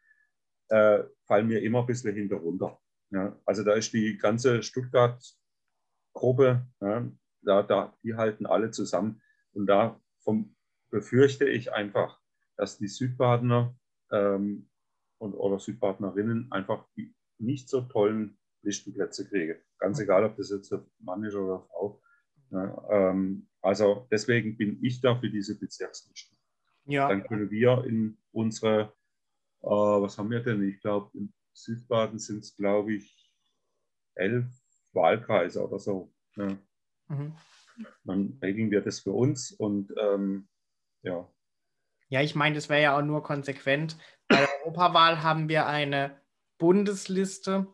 äh, 0.68 1.04
fallen 1.26 1.48
wir 1.48 1.62
immer 1.62 1.80
ein 1.80 1.86
bisschen 1.86 2.14
hinter 2.14 2.36
runter. 2.36 2.80
Ja, 3.10 3.36
also 3.44 3.64
da 3.64 3.74
ist 3.74 3.92
die 3.92 4.16
ganze 4.18 4.62
Stuttgart-Gruppe, 4.62 6.66
ja, 6.80 7.10
da, 7.42 7.62
da, 7.62 7.96
die 8.02 8.14
halten 8.14 8.46
alle 8.46 8.70
zusammen. 8.70 9.20
Und 9.52 9.66
da 9.66 10.00
vom, 10.18 10.54
befürchte 10.90 11.48
ich 11.48 11.72
einfach, 11.72 12.20
dass 12.56 12.78
die 12.78 12.88
Südbadener 12.88 13.76
ähm, 14.12 14.68
und, 15.18 15.34
oder 15.34 15.58
Südbadenerinnen 15.58 16.52
einfach 16.52 16.86
die 16.96 17.14
nicht 17.38 17.68
so 17.68 17.82
tollen 17.82 18.38
Listenplätze 18.62 19.28
kriege. 19.28 19.62
Ganz 19.78 19.98
egal, 19.98 20.24
ob 20.24 20.36
das 20.36 20.50
jetzt 20.50 20.74
Mann 20.98 21.24
ist 21.24 21.34
oder 21.34 21.60
Frau. 21.60 22.02
Ja, 22.50 22.88
ähm, 22.90 23.48
also 23.62 24.06
deswegen 24.10 24.56
bin 24.56 24.82
ich 24.82 25.00
da 25.00 25.16
für 25.16 25.30
diese 25.30 25.58
Bezirkslisten. 25.58 26.36
Ja. 26.84 27.08
Dann 27.08 27.24
können 27.24 27.50
wir 27.50 27.84
in 27.84 28.18
unsere, 28.32 28.92
äh, 29.62 29.68
was 29.68 30.18
haben 30.18 30.30
wir 30.30 30.40
denn? 30.40 30.68
Ich 30.68 30.80
glaube, 30.80 31.16
in 31.16 31.32
Südbaden 31.52 32.18
sind 32.18 32.44
es, 32.44 32.56
glaube 32.56 32.94
ich, 32.94 33.32
elf 34.14 34.46
Wahlkreise 34.92 35.64
oder 35.64 35.78
so. 35.78 36.12
Ja. 36.36 36.56
Mhm. 37.08 37.36
Dann 38.04 38.38
regeln 38.42 38.70
wir 38.70 38.82
das 38.82 39.00
für 39.00 39.12
uns 39.12 39.52
und 39.52 39.92
ähm, 39.98 40.48
ja. 41.02 41.28
Ja, 42.08 42.22
ich 42.22 42.34
meine, 42.34 42.56
das 42.56 42.68
wäre 42.68 42.82
ja 42.82 42.98
auch 42.98 43.02
nur 43.02 43.22
konsequent. 43.22 43.96
Bei 44.28 44.36
der 44.36 44.48
Europawahl 44.64 45.22
haben 45.22 45.48
wir 45.48 45.66
eine 45.66 46.20
Bundesliste 46.58 47.66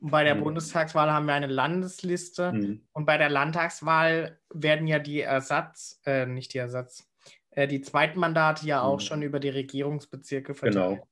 bei 0.00 0.24
der 0.24 0.34
mhm. 0.34 0.44
Bundestagswahl 0.44 1.12
haben 1.12 1.26
wir 1.26 1.34
eine 1.34 1.46
Landesliste 1.46 2.52
mhm. 2.52 2.86
und 2.92 3.04
bei 3.04 3.18
der 3.18 3.28
Landtagswahl 3.28 4.40
werden 4.52 4.86
ja 4.86 4.98
die 4.98 5.20
Ersatz, 5.20 6.00
äh, 6.06 6.26
nicht 6.26 6.54
die 6.54 6.58
Ersatz, 6.58 7.08
äh, 7.50 7.68
die 7.68 7.82
Zweitmandate 7.82 8.66
ja 8.66 8.82
auch 8.82 8.96
mhm. 8.96 9.04
schon 9.04 9.22
über 9.22 9.40
die 9.40 9.50
Regierungsbezirke 9.50 10.54
verteilt. 10.54 11.02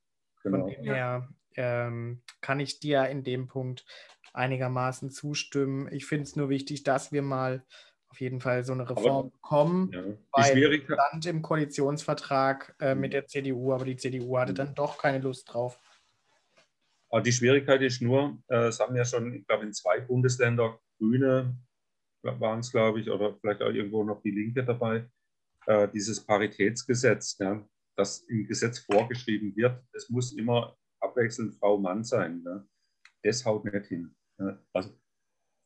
Genau. 0.43 0.57
genau. 0.57 0.65
Von 0.65 0.73
dem 0.73 0.83
her 0.83 1.29
ähm, 1.55 2.21
kann 2.41 2.59
ich 2.59 2.79
dir 2.79 3.05
in 3.07 3.23
dem 3.23 3.47
Punkt 3.47 3.85
einigermaßen 4.33 5.11
zustimmen. 5.11 5.91
Ich 5.91 6.05
finde 6.05 6.23
es 6.23 6.35
nur 6.35 6.49
wichtig, 6.49 6.83
dass 6.83 7.11
wir 7.11 7.21
mal 7.21 7.65
auf 8.09 8.19
jeden 8.19 8.41
Fall 8.41 8.63
so 8.63 8.73
eine 8.73 8.89
Reform 8.89 9.17
aber, 9.17 9.29
bekommen, 9.29 9.91
ja. 9.93 10.03
weil 10.31 10.81
stand 10.81 11.25
im 11.27 11.41
Koalitionsvertrag 11.41 12.75
äh, 12.79 12.95
mit 12.95 13.09
mhm. 13.09 13.13
der 13.13 13.27
CDU, 13.27 13.73
aber 13.73 13.85
die 13.85 13.97
CDU 13.97 14.37
hatte 14.37 14.53
mhm. 14.53 14.57
dann 14.57 14.75
doch 14.75 14.97
keine 14.97 15.19
Lust 15.19 15.53
drauf. 15.53 15.79
Aber 17.11 17.21
die 17.21 17.31
Schwierigkeit 17.31 17.81
ist 17.81 18.01
nur, 18.01 18.37
äh, 18.47 18.67
es 18.67 18.79
haben 18.79 18.95
ja 18.95 19.05
schon, 19.05 19.33
ich 19.33 19.47
glaube, 19.47 19.65
in 19.65 19.73
zwei 19.73 19.99
Bundesländern 19.99 20.77
Grüne 20.97 21.55
waren 22.21 22.59
es, 22.59 22.71
glaube 22.71 22.99
ich, 22.99 23.09
oder 23.09 23.35
vielleicht 23.39 23.61
auch 23.61 23.71
irgendwo 23.71 24.03
noch 24.03 24.21
die 24.21 24.31
Linke 24.31 24.63
dabei, 24.63 25.09
äh, 25.65 25.87
dieses 25.89 26.25
Paritätsgesetz, 26.25 27.37
ja, 27.39 27.65
das 27.95 28.21
im 28.23 28.45
Gesetz 28.45 28.79
vorgeschrieben 28.79 29.55
wird, 29.55 29.81
es 29.93 30.09
muss 30.09 30.33
immer 30.33 30.77
abwechselnd 31.09 31.55
Frau, 31.55 31.77
Mann 31.77 32.03
sein. 32.03 32.43
Ja. 32.45 32.65
Das 33.23 33.45
haut 33.45 33.65
nicht 33.65 33.85
hin. 33.87 34.15
Ja. 34.37 34.57
Also 34.73 34.91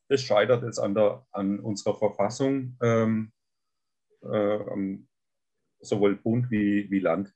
das 0.10 0.22
scheitert 0.22 0.64
jetzt 0.64 0.80
an, 0.80 0.94
der, 0.96 1.26
an 1.32 1.60
unserer 1.60 1.96
Verfassung, 1.96 2.78
ähm, 2.82 3.32
äh, 4.22 4.98
sowohl 5.80 6.16
Bund 6.16 6.52
wie, 6.52 6.90
wie 6.90 7.00
Land. 7.00 7.34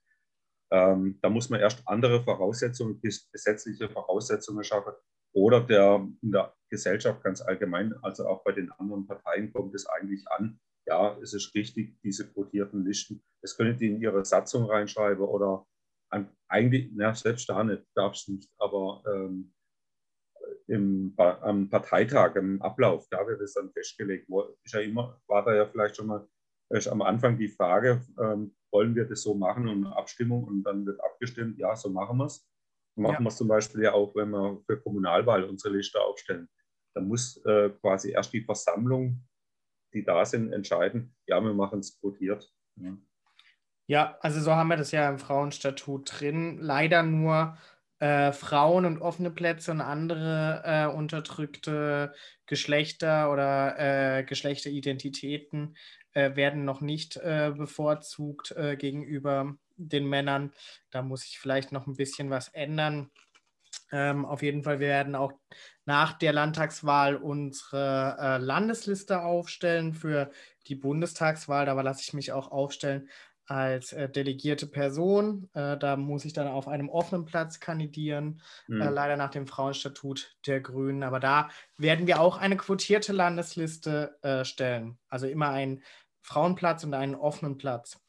Ähm, 0.71 1.17
da 1.21 1.29
muss 1.29 1.49
man 1.49 1.59
erst 1.59 1.81
andere 1.87 2.23
Voraussetzungen, 2.23 2.99
gesetzliche 3.01 3.89
Voraussetzungen 3.89 4.63
schaffen 4.63 4.93
oder 5.33 5.61
der, 5.61 6.07
in 6.21 6.31
der 6.31 6.53
Gesellschaft 6.69 7.23
ganz 7.23 7.41
allgemein, 7.41 7.93
also 8.01 8.27
auch 8.27 8.43
bei 8.43 8.51
den 8.51 8.71
anderen 8.73 9.07
Parteien 9.07 9.53
kommt 9.53 9.73
es 9.75 9.87
eigentlich 9.87 10.25
an, 10.31 10.59
ja, 10.85 11.17
es 11.21 11.33
ist 11.33 11.53
richtig, 11.53 11.99
diese 12.01 12.31
quotierten 12.31 12.85
Listen. 12.85 13.23
Das 13.41 13.55
können 13.57 13.77
die 13.77 13.87
in 13.87 14.01
ihre 14.01 14.23
Satzung 14.25 14.65
reinschreiben 14.65 15.23
oder 15.23 15.65
eigentlich, 16.47 16.89
na, 16.93 17.13
selbst 17.13 17.49
da 17.49 17.63
nicht, 17.63 17.83
darf 17.95 18.13
es 18.13 18.27
nicht, 18.27 18.49
aber 18.57 19.03
ähm, 19.07 19.53
im, 20.67 21.13
am 21.17 21.69
Parteitag, 21.69 22.35
im 22.35 22.61
Ablauf, 22.61 23.07
da 23.09 23.25
wird 23.27 23.41
es 23.41 23.53
dann 23.53 23.71
festgelegt. 23.71 24.29
Ist 24.63 24.73
ja 24.73 24.81
immer, 24.81 25.19
war 25.27 25.43
da 25.43 25.55
ja 25.55 25.65
vielleicht 25.65 25.95
schon 25.95 26.07
mal 26.07 26.27
am 26.89 27.01
Anfang 27.01 27.37
die 27.37 27.47
Frage, 27.47 28.05
ähm, 28.19 28.55
wollen 28.71 28.95
wir 28.95 29.05
das 29.05 29.21
so 29.21 29.33
machen 29.33 29.67
und 29.67 29.85
eine 29.85 29.95
Abstimmung 29.95 30.43
und 30.43 30.63
dann 30.63 30.85
wird 30.85 31.01
abgestimmt, 31.01 31.57
ja, 31.59 31.75
so 31.75 31.89
machen 31.89 32.17
wir 32.17 32.25
es. 32.25 32.45
Machen 32.97 33.13
ja. 33.13 33.19
wir 33.21 33.27
es 33.27 33.37
zum 33.37 33.47
Beispiel 33.47 33.83
ja 33.83 33.93
auch, 33.93 34.13
wenn 34.15 34.31
wir 34.31 34.61
für 34.65 34.79
Kommunalwahl 34.81 35.43
unsere 35.45 35.75
Liste 35.75 36.01
aufstellen. 36.01 36.49
Da 36.93 37.01
muss 37.01 37.37
äh, 37.45 37.69
quasi 37.81 38.11
erst 38.11 38.33
die 38.33 38.41
Versammlung, 38.41 39.23
die 39.93 40.03
da 40.03 40.25
sind, 40.25 40.51
entscheiden, 40.51 41.15
ja, 41.27 41.39
wir 41.39 41.53
machen 41.53 41.79
es 41.79 41.99
quotiert. 41.99 42.51
Ja. 42.81 42.97
Ja, 43.87 44.17
also 44.21 44.41
so 44.41 44.53
haben 44.53 44.67
wir 44.67 44.77
das 44.77 44.91
ja 44.91 45.09
im 45.09 45.17
Frauenstatut 45.19 46.19
drin. 46.19 46.57
Leider 46.59 47.03
nur 47.03 47.57
äh, 47.99 48.31
Frauen 48.33 48.85
und 48.85 49.01
offene 49.01 49.31
Plätze 49.31 49.71
und 49.71 49.81
andere 49.81 50.61
äh, 50.65 50.85
unterdrückte 50.87 52.13
Geschlechter 52.45 53.31
oder 53.31 54.19
äh, 54.19 54.23
Geschlechteridentitäten 54.23 55.77
äh, 56.13 56.35
werden 56.35 56.65
noch 56.65 56.81
nicht 56.81 57.17
äh, 57.17 57.53
bevorzugt 57.55 58.51
äh, 58.51 58.75
gegenüber 58.75 59.55
den 59.77 60.07
Männern. 60.07 60.51
Da 60.91 61.01
muss 61.01 61.25
ich 61.25 61.39
vielleicht 61.39 61.71
noch 61.71 61.87
ein 61.87 61.95
bisschen 61.95 62.29
was 62.29 62.49
ändern. 62.49 63.09
Ähm, 63.91 64.25
auf 64.25 64.41
jeden 64.41 64.63
Fall, 64.63 64.79
wir 64.79 64.87
werden 64.87 65.15
auch 65.15 65.33
nach 65.85 66.13
der 66.17 66.33
Landtagswahl 66.33 67.15
unsere 67.15 68.17
äh, 68.19 68.37
Landesliste 68.37 69.21
aufstellen 69.21 69.93
für 69.93 70.31
die 70.67 70.75
Bundestagswahl. 70.75 71.65
Da 71.65 71.79
lasse 71.81 72.01
ich 72.01 72.13
mich 72.13 72.31
auch 72.33 72.51
aufstellen 72.51 73.09
als 73.47 73.93
äh, 73.93 74.09
delegierte 74.09 74.67
Person. 74.67 75.49
Äh, 75.53 75.77
da 75.77 75.95
muss 75.95 76.25
ich 76.25 76.33
dann 76.33 76.47
auf 76.47 76.67
einem 76.67 76.89
offenen 76.89 77.25
Platz 77.25 77.59
kandidieren, 77.59 78.41
äh, 78.67 78.73
mhm. 78.73 78.93
leider 78.93 79.17
nach 79.17 79.31
dem 79.31 79.47
Frauenstatut 79.47 80.37
der 80.45 80.59
Grünen. 80.59 81.03
Aber 81.03 81.19
da 81.19 81.49
werden 81.77 82.07
wir 82.07 82.19
auch 82.19 82.37
eine 82.37 82.57
quotierte 82.57 83.13
Landesliste 83.13 84.17
äh, 84.21 84.43
stellen. 84.43 84.97
Also 85.07 85.27
immer 85.27 85.49
einen 85.49 85.81
Frauenplatz 86.21 86.83
und 86.83 86.93
einen 86.93 87.15
offenen 87.15 87.57
Platz. 87.57 87.99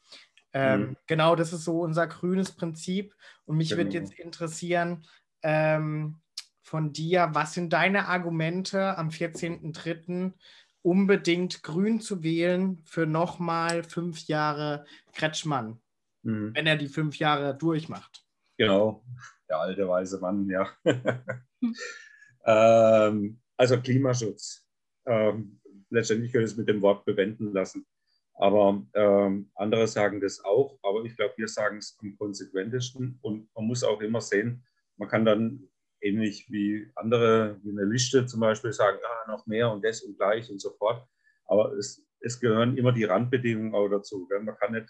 Ähm, 0.51 0.81
mhm. 0.81 0.97
Genau, 1.07 1.35
das 1.35 1.53
ist 1.53 1.63
so 1.63 1.81
unser 1.81 2.07
grünes 2.07 2.51
Prinzip. 2.51 3.15
Und 3.45 3.57
mich 3.57 3.69
genau. 3.69 3.83
würde 3.83 3.97
jetzt 3.97 4.13
interessieren 4.13 5.05
ähm, 5.41 6.19
von 6.61 6.91
dir, 6.91 7.29
was 7.31 7.53
sind 7.53 7.71
deine 7.71 8.07
Argumente 8.07 8.97
am 8.97 9.09
14.03 9.09 10.33
unbedingt 10.81 11.63
grün 11.63 11.99
zu 11.99 12.23
wählen 12.23 12.81
für 12.85 13.05
nochmal 13.05 13.83
fünf 13.83 14.27
Jahre 14.27 14.85
Kretschmann, 15.13 15.79
mhm. 16.23 16.51
wenn 16.53 16.67
er 16.67 16.77
die 16.77 16.87
fünf 16.87 17.17
Jahre 17.19 17.55
durchmacht. 17.57 18.25
Genau, 18.57 19.03
der 19.47 19.59
alte 19.59 19.87
weise 19.87 20.19
Mann, 20.19 20.49
ja. 20.49 20.69
ähm, 22.45 23.39
also 23.57 23.81
Klimaschutz. 23.81 24.65
Ähm, 25.05 25.59
letztendlich 25.89 26.31
können 26.31 26.43
wir 26.43 26.51
es 26.51 26.57
mit 26.57 26.69
dem 26.69 26.81
Wort 26.81 27.05
bewenden 27.05 27.51
lassen. 27.53 27.85
Aber 28.33 28.85
ähm, 28.93 29.51
andere 29.55 29.87
sagen 29.87 30.21
das 30.21 30.43
auch. 30.43 30.79
Aber 30.81 31.03
ich 31.03 31.15
glaube, 31.15 31.33
wir 31.37 31.47
sagen 31.47 31.77
es 31.77 31.97
am 32.01 32.17
konsequentesten. 32.17 33.19
Und 33.21 33.53
man 33.53 33.65
muss 33.65 33.83
auch 33.83 33.99
immer 33.99 34.21
sehen, 34.21 34.63
man 34.97 35.09
kann 35.09 35.25
dann 35.25 35.67
ähnlich 36.01 36.49
wie 36.49 36.91
andere, 36.95 37.59
wie 37.63 37.71
eine 37.71 37.85
Liste 37.85 38.25
zum 38.25 38.39
Beispiel, 38.39 38.73
sagen, 38.73 38.99
ah, 39.03 39.31
noch 39.31 39.45
mehr 39.47 39.71
und 39.71 39.83
das 39.83 40.01
und 40.01 40.17
gleich 40.17 40.49
und 40.49 40.61
so 40.61 40.71
fort. 40.71 41.07
Aber 41.45 41.73
es, 41.73 42.05
es 42.19 42.39
gehören 42.39 42.77
immer 42.77 42.91
die 42.91 43.05
Randbedingungen 43.05 43.75
auch 43.75 43.89
dazu. 43.89 44.27
Gell? 44.27 44.41
Man 44.41 44.55
kann 44.57 44.73
nicht, 44.73 44.89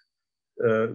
äh, 0.57 0.89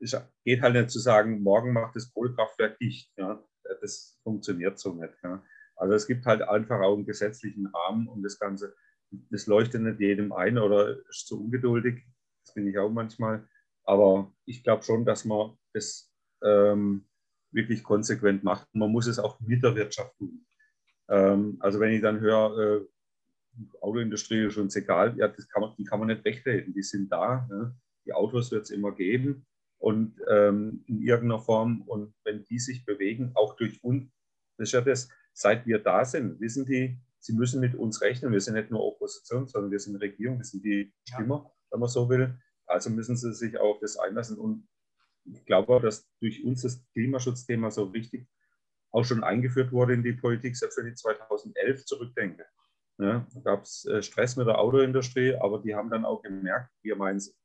es 0.00 0.16
geht 0.44 0.62
halt 0.62 0.74
nicht 0.74 0.90
zu 0.90 0.98
sagen, 0.98 1.42
morgen 1.42 1.72
macht 1.72 1.96
das 1.96 2.12
Kohlekraftwerk 2.12 2.78
dicht. 2.78 3.10
Ja? 3.16 3.42
Das 3.80 4.18
funktioniert 4.22 4.78
so 4.78 4.92
nicht. 4.94 5.14
Ja? 5.22 5.42
Also 5.76 5.94
es 5.94 6.06
gibt 6.06 6.26
halt 6.26 6.42
einfach 6.42 6.80
auch 6.80 6.94
einen 6.94 7.06
gesetzlichen 7.06 7.66
Rahmen 7.66 8.08
und 8.08 8.22
das 8.22 8.38
Ganze, 8.38 8.74
das 9.10 9.46
leuchtet 9.46 9.82
nicht 9.82 10.00
jedem 10.00 10.32
ein 10.32 10.58
oder 10.58 10.98
ist 11.08 11.26
zu 11.26 11.40
ungeduldig. 11.40 12.04
Das 12.44 12.54
bin 12.54 12.66
ich 12.66 12.78
auch 12.78 12.90
manchmal. 12.90 13.48
Aber 13.84 14.32
ich 14.46 14.62
glaube 14.62 14.82
schon, 14.82 15.04
dass 15.04 15.24
man 15.24 15.56
das 15.72 16.12
ähm, 16.42 17.06
wirklich 17.54 17.82
konsequent 17.82 18.44
macht. 18.44 18.68
Man 18.74 18.90
muss 18.90 19.06
es 19.06 19.18
auch 19.18 19.40
mit 19.40 19.62
der 19.62 19.74
Wirtschaft 19.74 20.16
tun. 20.18 20.44
Ähm, 21.08 21.56
also 21.60 21.80
wenn 21.80 21.92
ich 21.92 22.02
dann 22.02 22.20
höre, 22.20 22.58
äh, 22.58 22.86
Autoindustrie 23.80 24.46
ist 24.46 24.56
uns 24.56 24.74
egal, 24.74 25.16
ja, 25.16 25.28
das 25.28 25.48
kann 25.48 25.62
man, 25.62 25.74
die 25.78 25.84
kann 25.84 26.00
man 26.00 26.08
nicht 26.08 26.24
wegreden. 26.24 26.74
Die 26.74 26.82
sind 26.82 27.10
da. 27.10 27.46
Ne? 27.48 27.74
Die 28.06 28.12
Autos 28.12 28.50
wird 28.50 28.64
es 28.64 28.70
immer 28.70 28.92
geben 28.92 29.46
und 29.78 30.20
ähm, 30.28 30.82
in 30.86 31.02
irgendeiner 31.02 31.40
Form. 31.40 31.82
Und 31.82 32.14
wenn 32.24 32.44
die 32.44 32.58
sich 32.58 32.84
bewegen, 32.84 33.32
auch 33.34 33.56
durch 33.56 33.82
uns, 33.84 34.10
das 34.58 34.68
ist 34.68 34.72
ja 34.72 34.80
das, 34.80 35.08
seit 35.32 35.66
wir 35.66 35.78
da 35.78 36.04
sind, 36.04 36.40
wissen 36.40 36.66
die, 36.66 36.98
sie 37.18 37.32
müssen 37.32 37.60
mit 37.60 37.74
uns 37.74 38.00
rechnen. 38.02 38.32
Wir 38.32 38.40
sind 38.40 38.54
nicht 38.54 38.70
nur 38.70 38.84
Opposition, 38.84 39.46
sondern 39.46 39.70
wir 39.70 39.78
sind 39.78 39.96
Regierung, 39.96 40.38
wir 40.38 40.44
sind 40.44 40.64
die 40.64 40.92
Stimmer, 41.08 41.50
wenn 41.70 41.80
man 41.80 41.88
so 41.88 42.08
will. 42.08 42.38
Also 42.66 42.90
müssen 42.90 43.16
sie 43.16 43.32
sich 43.34 43.58
auf 43.58 43.78
das 43.80 43.96
einlassen. 43.96 44.38
Und 44.38 44.66
ich 45.24 45.44
glaube, 45.46 45.80
dass 45.80 46.08
durch 46.20 46.44
uns 46.44 46.62
das 46.62 46.84
Klimaschutzthema 46.92 47.70
so 47.70 47.92
wichtig 47.92 48.28
auch 48.90 49.04
schon 49.04 49.24
eingeführt 49.24 49.72
wurde 49.72 49.94
in 49.94 50.02
die 50.02 50.12
Politik, 50.12 50.56
selbst 50.56 50.78
wenn 50.78 50.86
ich 50.86 50.96
2011 50.96 51.84
zurückdenke. 51.84 52.46
Ja, 52.98 53.26
da 53.34 53.40
gab 53.40 53.62
es 53.64 53.84
äh, 53.86 54.02
Stress 54.02 54.36
mit 54.36 54.46
der 54.46 54.58
Autoindustrie, 54.58 55.34
aber 55.34 55.60
die 55.60 55.74
haben 55.74 55.90
dann 55.90 56.04
auch 56.04 56.22
gemerkt, 56.22 56.70
wir 56.82 56.94
meinen 56.94 57.16
es 57.16 57.36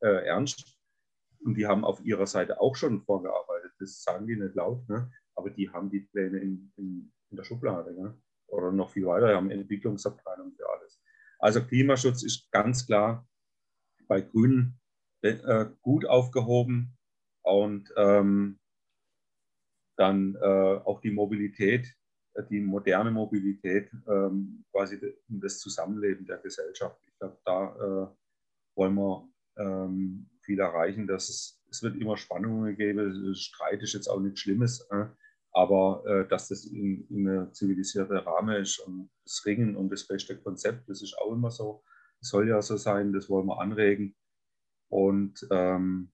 äh, 0.00 0.26
ernst. 0.26 0.78
Und 1.40 1.54
die 1.54 1.66
haben 1.66 1.84
auf 1.84 2.00
ihrer 2.04 2.26
Seite 2.26 2.60
auch 2.60 2.74
schon 2.74 3.02
vorgearbeitet. 3.02 3.72
Das 3.78 4.02
sagen 4.02 4.26
die 4.26 4.36
nicht 4.36 4.54
laut, 4.54 4.88
ne? 4.88 5.10
aber 5.34 5.50
die 5.50 5.70
haben 5.70 5.90
die 5.90 6.00
Pläne 6.00 6.38
in, 6.38 6.72
in, 6.76 7.12
in 7.30 7.36
der 7.36 7.44
Schublade. 7.44 7.92
Ne? 7.92 8.18
Oder 8.46 8.72
noch 8.72 8.90
viel 8.90 9.06
weiter, 9.06 9.36
haben 9.36 9.50
Entwicklungsabteilung 9.50 10.52
für 10.54 10.68
alles. 10.68 11.00
Also 11.38 11.62
Klimaschutz 11.62 12.22
ist 12.24 12.50
ganz 12.50 12.86
klar 12.86 13.28
bei 14.08 14.22
Grünen 14.22 14.80
äh, 15.22 15.66
gut 15.82 16.06
aufgehoben. 16.06 16.97
Und 17.48 17.92
ähm, 17.96 18.58
dann 19.96 20.36
äh, 20.36 20.80
auch 20.84 21.00
die 21.00 21.10
Mobilität, 21.10 21.94
äh, 22.34 22.42
die 22.50 22.60
moderne 22.60 23.10
Mobilität, 23.10 23.90
ähm, 24.06 24.64
quasi 24.70 25.00
das 25.28 25.58
Zusammenleben 25.58 26.26
der 26.26 26.38
Gesellschaft. 26.38 27.00
Ich 27.06 27.18
glaube, 27.18 27.38
da 27.44 27.74
äh, 27.76 28.76
wollen 28.76 28.94
wir 28.94 29.28
ähm, 29.56 30.28
viel 30.42 30.60
erreichen. 30.60 31.06
Dass 31.06 31.28
es, 31.30 31.62
es 31.70 31.82
wird 31.82 31.96
immer 31.96 32.16
Spannungen 32.16 32.76
geben. 32.76 33.34
Streit 33.34 33.82
ist 33.82 33.94
jetzt 33.94 34.08
auch 34.08 34.20
nichts 34.20 34.40
Schlimmes, 34.40 34.86
äh, 34.90 35.06
aber 35.52 36.04
äh, 36.06 36.28
dass 36.28 36.48
das 36.48 36.66
in, 36.66 37.06
in 37.08 37.26
einer 37.26 37.52
zivilisierten 37.52 38.18
Rahmen 38.18 38.56
ist 38.56 38.78
und 38.80 39.10
das 39.24 39.42
Ringen 39.46 39.74
und 39.74 39.90
das 39.90 40.06
beste 40.06 40.38
Konzept, 40.38 40.88
das 40.88 41.02
ist 41.02 41.16
auch 41.18 41.32
immer 41.32 41.50
so. 41.50 41.82
Das 42.20 42.28
soll 42.28 42.48
ja 42.48 42.60
so 42.60 42.76
sein, 42.76 43.12
das 43.12 43.30
wollen 43.30 43.46
wir 43.46 43.58
anregen. 43.58 44.14
Und 44.90 45.46
ähm, 45.50 46.12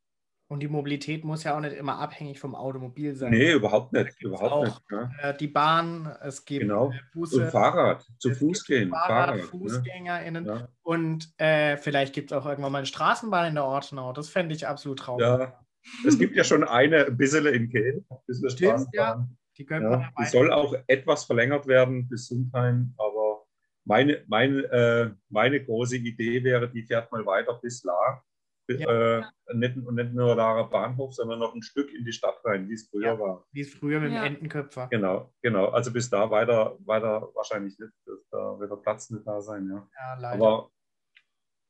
und 0.54 0.60
die 0.60 0.68
Mobilität 0.68 1.24
muss 1.24 1.42
ja 1.42 1.56
auch 1.56 1.60
nicht 1.60 1.74
immer 1.74 1.98
abhängig 1.98 2.38
vom 2.38 2.54
Automobil 2.54 3.16
sein. 3.16 3.32
Nee, 3.32 3.54
überhaupt 3.54 3.92
nicht. 3.92 4.22
Überhaupt 4.22 4.52
auch, 4.52 4.64
nicht 4.64 4.82
ja. 4.88 5.10
Äh, 5.20 5.36
die 5.36 5.48
Bahn, 5.48 6.16
es 6.22 6.44
gibt 6.44 6.60
genau. 6.60 6.92
Äh, 6.92 7.00
Busse. 7.12 7.42
Und 7.42 7.50
Fahrrad, 7.50 8.06
zu 8.18 8.32
Fuß 8.32 8.64
gehen. 8.64 8.90
Fahrrad, 8.90 9.08
Fahrrad, 9.08 9.36
ne? 9.36 9.42
FußgängerInnen. 9.42 10.46
Ja. 10.46 10.68
Und 10.82 11.28
äh, 11.38 11.76
vielleicht 11.76 12.14
gibt 12.14 12.30
es 12.30 12.38
auch 12.38 12.46
irgendwann 12.46 12.70
mal 12.70 12.78
eine 12.78 12.86
Straßenbahn 12.86 13.48
in 13.48 13.54
der 13.56 13.64
Ortenau. 13.64 14.12
Das 14.12 14.28
fände 14.28 14.54
ich 14.54 14.68
absolut 14.68 15.00
traurig. 15.00 15.26
Ja, 15.26 15.58
es 16.06 16.16
gibt 16.18 16.36
ja 16.36 16.44
schon 16.44 16.62
eine 16.62 17.06
ein 17.06 17.16
bisschen 17.16 17.46
in 17.46 17.68
Kehl. 17.68 18.04
Ein 18.08 18.50
Stimmt, 18.50 18.86
ja. 18.92 19.26
Die, 19.58 19.66
ja. 19.68 20.12
die 20.16 20.24
soll 20.26 20.52
auch 20.52 20.74
etwas 20.86 21.24
verlängert 21.24 21.66
werden 21.66 22.08
bis 22.08 22.28
Sundheim, 22.28 22.94
aber 22.96 23.44
meine, 23.84 24.22
meine, 24.28 24.62
äh, 24.62 25.10
meine 25.28 25.64
große 25.64 25.96
Idee 25.96 26.44
wäre, 26.44 26.70
die 26.70 26.84
fährt 26.84 27.10
mal 27.10 27.26
weiter 27.26 27.58
bis 27.60 27.82
La 27.82 28.22
ja. 28.68 29.18
äh, 29.18 29.24
nicht, 29.54 29.76
nicht 29.76 30.12
nur 30.12 30.34
Lara 30.34 30.62
Bahnhof, 30.62 31.14
sondern 31.14 31.38
noch 31.38 31.54
ein 31.54 31.62
Stück 31.62 31.92
in 31.92 32.04
die 32.04 32.12
Stadt 32.12 32.40
rein, 32.44 32.68
wie 32.68 32.74
es 32.74 32.88
früher 32.88 33.12
ja, 33.12 33.18
war. 33.18 33.46
Wie 33.52 33.60
es 33.60 33.74
früher 33.74 34.00
mit 34.00 34.12
ja. 34.12 34.22
dem 34.22 34.34
Entenköpfer. 34.34 34.88
Genau, 34.88 35.32
genau. 35.42 35.68
Also 35.68 35.92
bis 35.92 36.08
da 36.08 36.30
weiter, 36.30 36.76
weiter 36.84 37.30
wahrscheinlich 37.34 37.78
nicht. 37.78 37.92
Da 38.30 38.58
wird 38.58 38.70
der 38.70 38.76
Platz 38.76 39.10
nicht 39.10 39.26
da 39.26 39.40
sein, 39.40 39.68
ja. 39.68 39.88
ja 39.98 40.14
leider. 40.18 40.34
Aber 40.34 40.70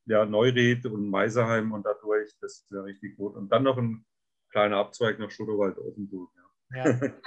ja, 0.06 0.24
Neuried 0.24 0.86
und 0.86 1.08
Meiserheim 1.08 1.72
und 1.72 1.84
dadurch, 1.84 2.30
das 2.40 2.66
wäre 2.70 2.84
richtig 2.84 3.16
gut. 3.16 3.34
Und 3.34 3.50
dann 3.50 3.62
noch 3.62 3.78
ein 3.78 4.04
kleiner 4.50 4.76
Abzweig 4.76 5.18
nach 5.18 5.30
Schutterwald-Offenburg. 5.30 6.30
Ja. 6.70 6.84
ja. 6.84 7.00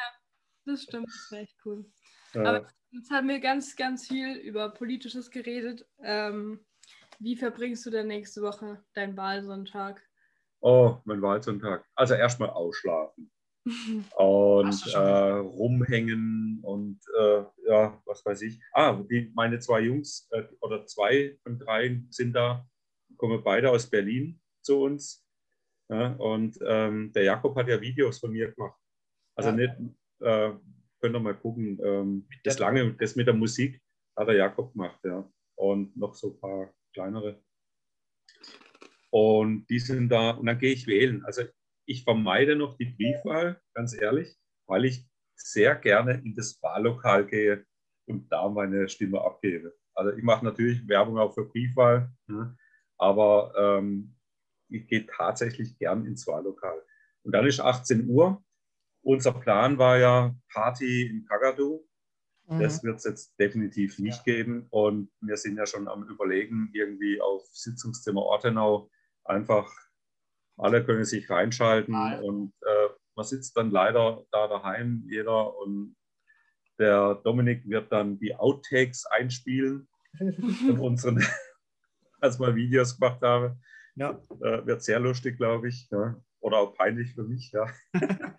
das 0.65 0.83
stimmt, 0.83 1.07
das 1.07 1.31
wäre 1.31 1.43
echt 1.43 1.57
cool. 1.65 1.85
Aber 2.33 2.67
jetzt 2.91 3.11
haben 3.11 3.27
wir 3.27 3.39
ganz, 3.39 3.75
ganz 3.75 4.07
viel 4.07 4.35
über 4.37 4.69
Politisches 4.69 5.31
geredet. 5.31 5.85
Ähm, 5.99 6.65
wie 7.19 7.35
verbringst 7.35 7.85
du 7.85 7.89
denn 7.89 8.07
nächste 8.07 8.41
Woche 8.41 8.83
deinen 8.93 9.17
Wahlsonntag? 9.17 10.01
Oh, 10.59 10.97
mein 11.05 11.21
Wahlsonntag. 11.21 11.85
Also 11.95 12.15
erstmal 12.15 12.49
ausschlafen. 12.49 13.31
und 14.17 14.93
äh, 14.93 14.97
rumhängen 14.97 16.59
und 16.63 16.99
äh, 17.19 17.43
ja, 17.67 18.01
was 18.05 18.25
weiß 18.25 18.41
ich. 18.43 18.61
Ah, 18.71 18.93
die, 18.93 19.31
meine 19.35 19.59
zwei 19.59 19.81
Jungs 19.81 20.27
äh, 20.31 20.43
oder 20.61 20.85
zwei 20.85 21.37
von 21.43 21.59
drei 21.59 22.01
sind 22.09 22.33
da, 22.33 22.65
kommen 23.17 23.43
beide 23.43 23.69
aus 23.69 23.89
Berlin 23.89 24.39
zu 24.61 24.81
uns. 24.81 25.25
Ja, 25.89 26.13
und 26.13 26.57
ähm, 26.65 27.11
der 27.13 27.23
Jakob 27.23 27.55
hat 27.55 27.67
ja 27.67 27.79
Videos 27.79 28.19
von 28.19 28.31
mir 28.31 28.51
gemacht. 28.51 28.77
Also 29.35 29.49
ja. 29.49 29.55
nicht, 29.55 29.73
äh, 30.21 30.51
könnt 30.99 31.15
ihr 31.15 31.19
mal 31.19 31.37
gucken, 31.37 31.79
ähm, 31.83 32.27
das 32.43 32.59
lange, 32.59 32.93
das 32.93 33.15
mit 33.15 33.27
der 33.27 33.33
Musik 33.33 33.81
hat 34.17 34.27
der 34.27 34.35
Jakob 34.35 34.73
gemacht, 34.73 34.99
ja. 35.03 35.29
Und 35.55 35.95
noch 35.95 36.13
so 36.13 36.31
ein 36.31 36.39
paar 36.39 36.73
kleinere. 36.97 37.43
Und 39.11 39.67
die 39.69 39.79
sind 39.79 40.09
da, 40.09 40.31
und 40.31 40.47
dann 40.47 40.57
gehe 40.57 40.73
ich 40.73 40.87
wählen. 40.87 41.23
Also 41.25 41.43
ich 41.85 42.03
vermeide 42.03 42.55
noch 42.55 42.75
die 42.77 42.85
Briefwahl, 42.85 43.61
ganz 43.73 43.93
ehrlich, 43.93 44.35
weil 44.67 44.85
ich 44.85 45.07
sehr 45.35 45.75
gerne 45.75 46.21
in 46.25 46.35
das 46.35 46.61
Wahllokal 46.61 47.25
gehe 47.25 47.65
und 48.07 48.31
da 48.31 48.49
meine 48.49 48.89
Stimme 48.89 49.21
abgebe. 49.21 49.73
Also 49.93 50.11
ich 50.17 50.23
mache 50.23 50.43
natürlich 50.43 50.87
Werbung 50.87 51.17
auch 51.17 51.33
für 51.33 51.45
Briefwahl, 51.45 52.11
ne? 52.27 52.57
aber 52.97 53.53
ähm, 53.57 54.15
ich 54.69 54.87
gehe 54.87 55.05
tatsächlich 55.05 55.77
gern 55.77 56.05
ins 56.05 56.27
Wahllokal. 56.27 56.81
Und 57.23 57.31
dann 57.33 57.45
ist 57.45 57.59
18 57.59 58.09
Uhr. 58.09 58.43
Unser 59.01 59.33
Plan 59.33 59.77
war 59.77 59.97
ja 59.97 60.35
Party 60.51 61.07
in 61.07 61.25
Kagadu. 61.25 61.86
Mhm. 62.47 62.59
Das 62.61 62.83
wird 62.83 62.97
es 62.97 63.03
jetzt 63.03 63.39
definitiv 63.39 63.99
nicht 63.99 64.25
ja. 64.25 64.33
geben. 64.35 64.67
Und 64.69 65.11
wir 65.21 65.37
sind 65.37 65.57
ja 65.57 65.65
schon 65.65 65.87
am 65.87 66.03
Überlegen, 66.07 66.69
irgendwie 66.73 67.21
auf 67.21 67.45
Sitzungszimmer 67.51 68.21
Ortenau 68.21 68.89
einfach, 69.25 69.69
alle 70.57 70.83
können 70.83 71.05
sich 71.05 71.29
reinschalten 71.29 71.93
ja. 71.93 72.19
und 72.19 72.53
äh, 72.61 72.89
man 73.15 73.25
sitzt 73.25 73.57
dann 73.57 73.71
leider 73.71 74.23
da 74.31 74.47
daheim, 74.47 75.03
jeder 75.07 75.57
und 75.57 75.95
Der 76.79 77.15
Dominik 77.23 77.67
wird 77.67 77.91
dann 77.91 78.19
die 78.19 78.35
Outtakes 78.35 79.05
einspielen 79.07 79.87
von 80.67 80.79
unseren, 80.79 81.23
als 82.21 82.39
wir 82.39 82.55
Videos 82.55 82.99
gemacht 82.99 83.21
haben. 83.21 83.59
Ja. 83.95 84.21
Äh, 84.41 84.65
wird 84.65 84.83
sehr 84.83 84.99
lustig, 84.99 85.37
glaube 85.37 85.69
ich. 85.69 85.89
Ja. 85.89 86.15
Oder 86.39 86.57
auch 86.57 86.75
peinlich 86.75 87.15
für 87.15 87.23
mich, 87.23 87.51
ja. 87.51 87.65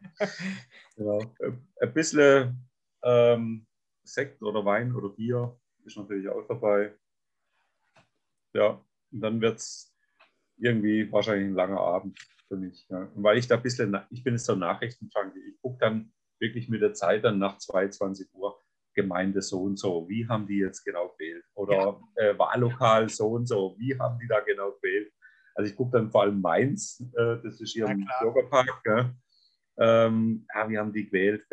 genau. 0.96 1.20
Äh, 1.40 1.52
ein 1.80 1.92
bisschen 1.92 2.68
ähm, 3.02 3.66
Sekt 4.08 4.42
oder 4.42 4.64
Wein 4.64 4.94
oder 4.94 5.10
Bier 5.10 5.58
ist 5.84 5.96
natürlich 5.96 6.28
auch 6.28 6.46
dabei. 6.46 6.94
Ja, 8.54 8.84
und 9.12 9.20
dann 9.20 9.40
wird 9.40 9.58
es 9.58 9.94
irgendwie 10.56 11.10
wahrscheinlich 11.12 11.48
ein 11.48 11.54
langer 11.54 11.80
Abend 11.80 12.18
für 12.48 12.56
mich. 12.56 12.86
Ja. 12.88 13.02
Und 13.14 13.22
weil 13.22 13.38
ich 13.38 13.46
da 13.46 13.56
ein 13.56 13.62
bisschen, 13.62 13.96
ich 14.10 14.24
bin 14.24 14.34
jetzt 14.34 14.46
so 14.46 14.54
Nachrichtenjunkie, 14.54 15.50
ich 15.50 15.60
gucke 15.60 15.78
dann 15.78 16.12
wirklich 16.40 16.68
mit 16.68 16.82
der 16.82 16.94
Zeit 16.94 17.24
dann 17.24 17.38
nach 17.38 17.58
22 17.58 18.32
Uhr 18.34 18.58
Gemeinde 18.94 19.42
so 19.42 19.62
und 19.62 19.78
so, 19.78 20.08
wie 20.08 20.26
haben 20.26 20.46
die 20.48 20.58
jetzt 20.58 20.84
genau 20.84 21.08
gewählt? 21.10 21.44
Oder 21.54 22.00
ja. 22.16 22.30
äh, 22.30 22.38
Wahllokal 22.38 23.08
so 23.08 23.28
und 23.28 23.46
so, 23.46 23.76
wie 23.78 23.96
haben 23.96 24.18
die 24.18 24.26
da 24.26 24.40
genau 24.40 24.72
gewählt? 24.72 25.12
Also 25.54 25.70
ich 25.70 25.76
gucke 25.76 25.98
dann 25.98 26.10
vor 26.10 26.22
allem 26.22 26.40
Mainz, 26.40 27.00
äh, 27.16 27.36
das 27.42 27.60
ist 27.60 27.72
hier 27.72 27.86
ja, 27.86 27.92
im 27.92 28.08
Bürgerpark. 28.20 28.82
Ähm, 29.80 30.46
ja, 30.52 30.68
wie 30.68 30.78
haben 30.78 30.92
die 30.92 31.06
gewählt? 31.06 31.46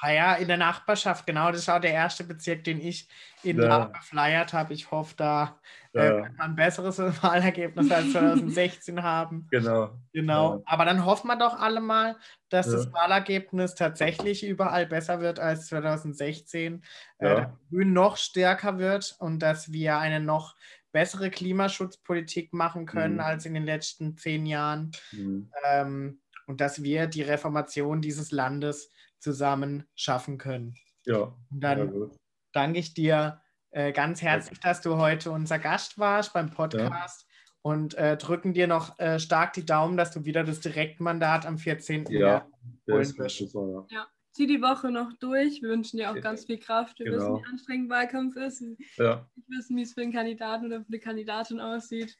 Ah 0.00 0.12
ja, 0.12 0.34
in 0.34 0.46
der 0.46 0.56
Nachbarschaft, 0.56 1.26
genau. 1.26 1.50
Das 1.50 1.60
ist 1.62 1.68
auch 1.68 1.80
der 1.80 1.92
erste 1.92 2.22
Bezirk, 2.22 2.62
den 2.64 2.80
ich 2.80 3.08
in 3.42 3.60
ja. 3.60 3.86
geflyert 3.86 4.52
habe. 4.52 4.72
Ich 4.72 4.90
hoffe, 4.92 5.14
da 5.16 5.58
äh, 5.92 6.06
ja. 6.06 6.18
äh, 6.20 6.30
ein 6.38 6.54
besseres 6.54 6.98
Wahlergebnis 7.22 7.90
als 7.90 8.12
2016 8.12 9.02
haben. 9.02 9.48
Genau. 9.50 9.90
Genau. 10.12 10.56
Ja. 10.56 10.62
Aber 10.66 10.84
dann 10.84 11.04
hoffen 11.04 11.26
wir 11.26 11.36
doch 11.36 11.58
alle 11.58 11.80
mal, 11.80 12.16
dass 12.48 12.66
ja. 12.66 12.74
das 12.74 12.92
Wahlergebnis 12.92 13.74
tatsächlich 13.74 14.46
überall 14.46 14.86
besser 14.86 15.20
wird 15.20 15.40
als 15.40 15.66
2016. 15.66 16.82
Äh, 17.18 17.34
dass 17.34 17.46
Grün 17.70 17.92
noch 17.92 18.16
stärker 18.16 18.78
wird 18.78 19.16
und 19.18 19.40
dass 19.40 19.72
wir 19.72 19.98
eine 19.98 20.20
noch 20.20 20.54
bessere 20.92 21.30
Klimaschutzpolitik 21.30 22.52
machen 22.52 22.86
können 22.86 23.14
mhm. 23.14 23.20
als 23.20 23.46
in 23.46 23.54
den 23.54 23.64
letzten 23.64 24.16
zehn 24.16 24.46
Jahren. 24.46 24.92
Mhm. 25.12 25.50
Ähm, 25.64 26.20
und 26.46 26.60
dass 26.60 26.82
wir 26.82 27.06
die 27.08 27.22
Reformation 27.22 28.00
dieses 28.00 28.30
Landes 28.30 28.90
zusammen 29.20 29.84
schaffen 29.94 30.38
können. 30.38 30.74
Ja. 31.06 31.34
Und 31.50 31.60
dann 31.60 32.10
danke 32.52 32.78
ich 32.78 32.94
dir 32.94 33.40
äh, 33.70 33.92
ganz 33.92 34.22
herzlich, 34.22 34.60
dass 34.60 34.80
du 34.80 34.96
heute 34.96 35.30
unser 35.30 35.58
Gast 35.58 35.98
warst 35.98 36.32
beim 36.32 36.50
Podcast 36.50 37.26
ja. 37.28 37.54
und 37.62 37.94
äh, 37.94 38.16
drücken 38.16 38.54
dir 38.54 38.66
noch 38.66 38.98
äh, 38.98 39.18
stark 39.18 39.52
die 39.52 39.66
Daumen, 39.66 39.96
dass 39.96 40.10
du 40.10 40.24
wieder 40.24 40.44
das 40.44 40.60
Direktmandat 40.60 41.46
am 41.46 41.58
14. 41.58 42.06
Ja, 42.10 42.46
holen 42.88 43.18
wirst. 43.18 43.40
Ja. 43.40 43.86
ja. 43.90 44.06
Zieh 44.32 44.46
die 44.46 44.62
Woche 44.62 44.90
noch 44.90 45.12
durch. 45.18 45.62
Wir 45.62 45.70
wünschen 45.70 45.96
dir 45.96 46.10
auch 46.10 46.20
ganz 46.20 46.44
viel 46.44 46.58
Kraft. 46.58 46.98
Wir 47.00 47.06
genau. 47.06 47.16
wissen, 47.16 47.36
wie 47.36 47.50
anstrengend 47.50 47.90
Wahlkampf 47.90 48.36
ist. 48.36 48.62
Ja. 48.96 49.28
Wir 49.34 49.58
wissen, 49.58 49.76
wie 49.76 49.82
es 49.82 49.94
für 49.94 50.00
den 50.00 50.12
Kandidaten 50.12 50.66
oder 50.66 50.80
für 50.80 50.88
eine 50.88 51.00
Kandidatin 51.00 51.60
aussieht. 51.60 52.16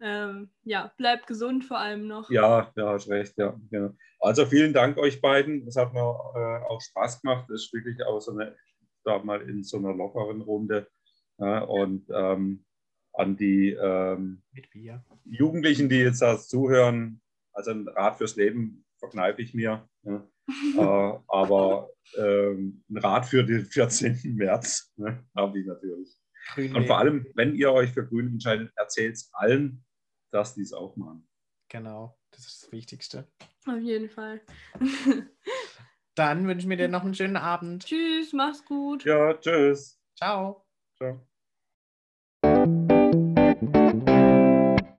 Ähm, 0.00 0.50
ja, 0.64 0.92
bleibt 0.96 1.26
gesund 1.26 1.64
vor 1.64 1.78
allem 1.78 2.06
noch. 2.06 2.30
Ja, 2.30 2.72
ja, 2.76 2.88
hast 2.90 3.08
recht, 3.08 3.36
ja. 3.38 3.58
Genau. 3.70 3.94
Also 4.20 4.44
vielen 4.46 4.72
Dank 4.72 4.98
euch 4.98 5.20
beiden. 5.20 5.66
Es 5.66 5.76
hat 5.76 5.92
mir 5.92 6.00
äh, 6.00 6.64
auch 6.66 6.80
Spaß 6.80 7.22
gemacht. 7.22 7.48
Es 7.50 7.64
ist 7.64 7.72
wirklich 7.72 8.04
auch 8.04 8.20
so 8.20 8.32
eine, 8.32 8.56
da 9.04 9.18
mal 9.18 9.40
in 9.42 9.62
so 9.62 9.78
einer 9.78 9.94
lockeren 9.94 10.42
Runde. 10.42 10.88
Ja, 11.38 11.60
und 11.60 12.08
ähm, 12.10 12.64
an 13.12 13.36
die 13.36 13.70
ähm, 13.70 14.42
Jugendlichen, 15.24 15.88
die 15.88 15.96
jetzt 15.96 16.22
das 16.22 16.48
zuhören, 16.48 17.20
also 17.52 17.70
ein 17.70 17.88
Rat 17.88 18.18
fürs 18.18 18.36
Leben 18.36 18.84
verkneife 18.98 19.42
ich 19.42 19.54
mir. 19.54 19.88
Ja. 20.02 20.26
äh, 20.76 21.18
aber 21.28 21.90
ähm, 22.16 22.84
ein 22.88 22.98
Rat 22.98 23.26
für 23.26 23.44
den 23.44 23.64
14. 23.64 24.34
März 24.36 24.92
ne, 24.96 25.24
habe 25.34 25.58
ich 25.58 25.66
natürlich. 25.66 26.16
Grün 26.48 26.74
und 26.74 26.86
vor 26.86 26.98
allem, 26.98 27.26
wenn 27.34 27.54
ihr 27.54 27.72
euch 27.72 27.92
für 27.92 28.06
Grün 28.06 28.28
entscheidet, 28.28 28.72
erzählt 28.76 29.14
es 29.14 29.30
allen, 29.32 29.84
dass 30.30 30.54
die 30.54 30.62
es 30.62 30.72
auch 30.72 30.96
machen. 30.96 31.28
Genau, 31.68 32.16
das 32.30 32.46
ist 32.46 32.62
das 32.62 32.72
Wichtigste. 32.72 33.28
Auf 33.66 33.80
jeden 33.80 34.08
Fall. 34.08 34.40
Dann 36.14 36.46
wünschen 36.46 36.70
wir 36.70 36.76
dir 36.76 36.88
noch 36.88 37.04
einen 37.04 37.14
schönen 37.14 37.36
Abend. 37.36 37.84
Tschüss, 37.84 38.32
mach's 38.32 38.64
gut. 38.64 39.04
Ja, 39.04 39.34
tschüss. 39.34 40.00
Ciao. 40.16 40.64
Ciao. 40.96 41.26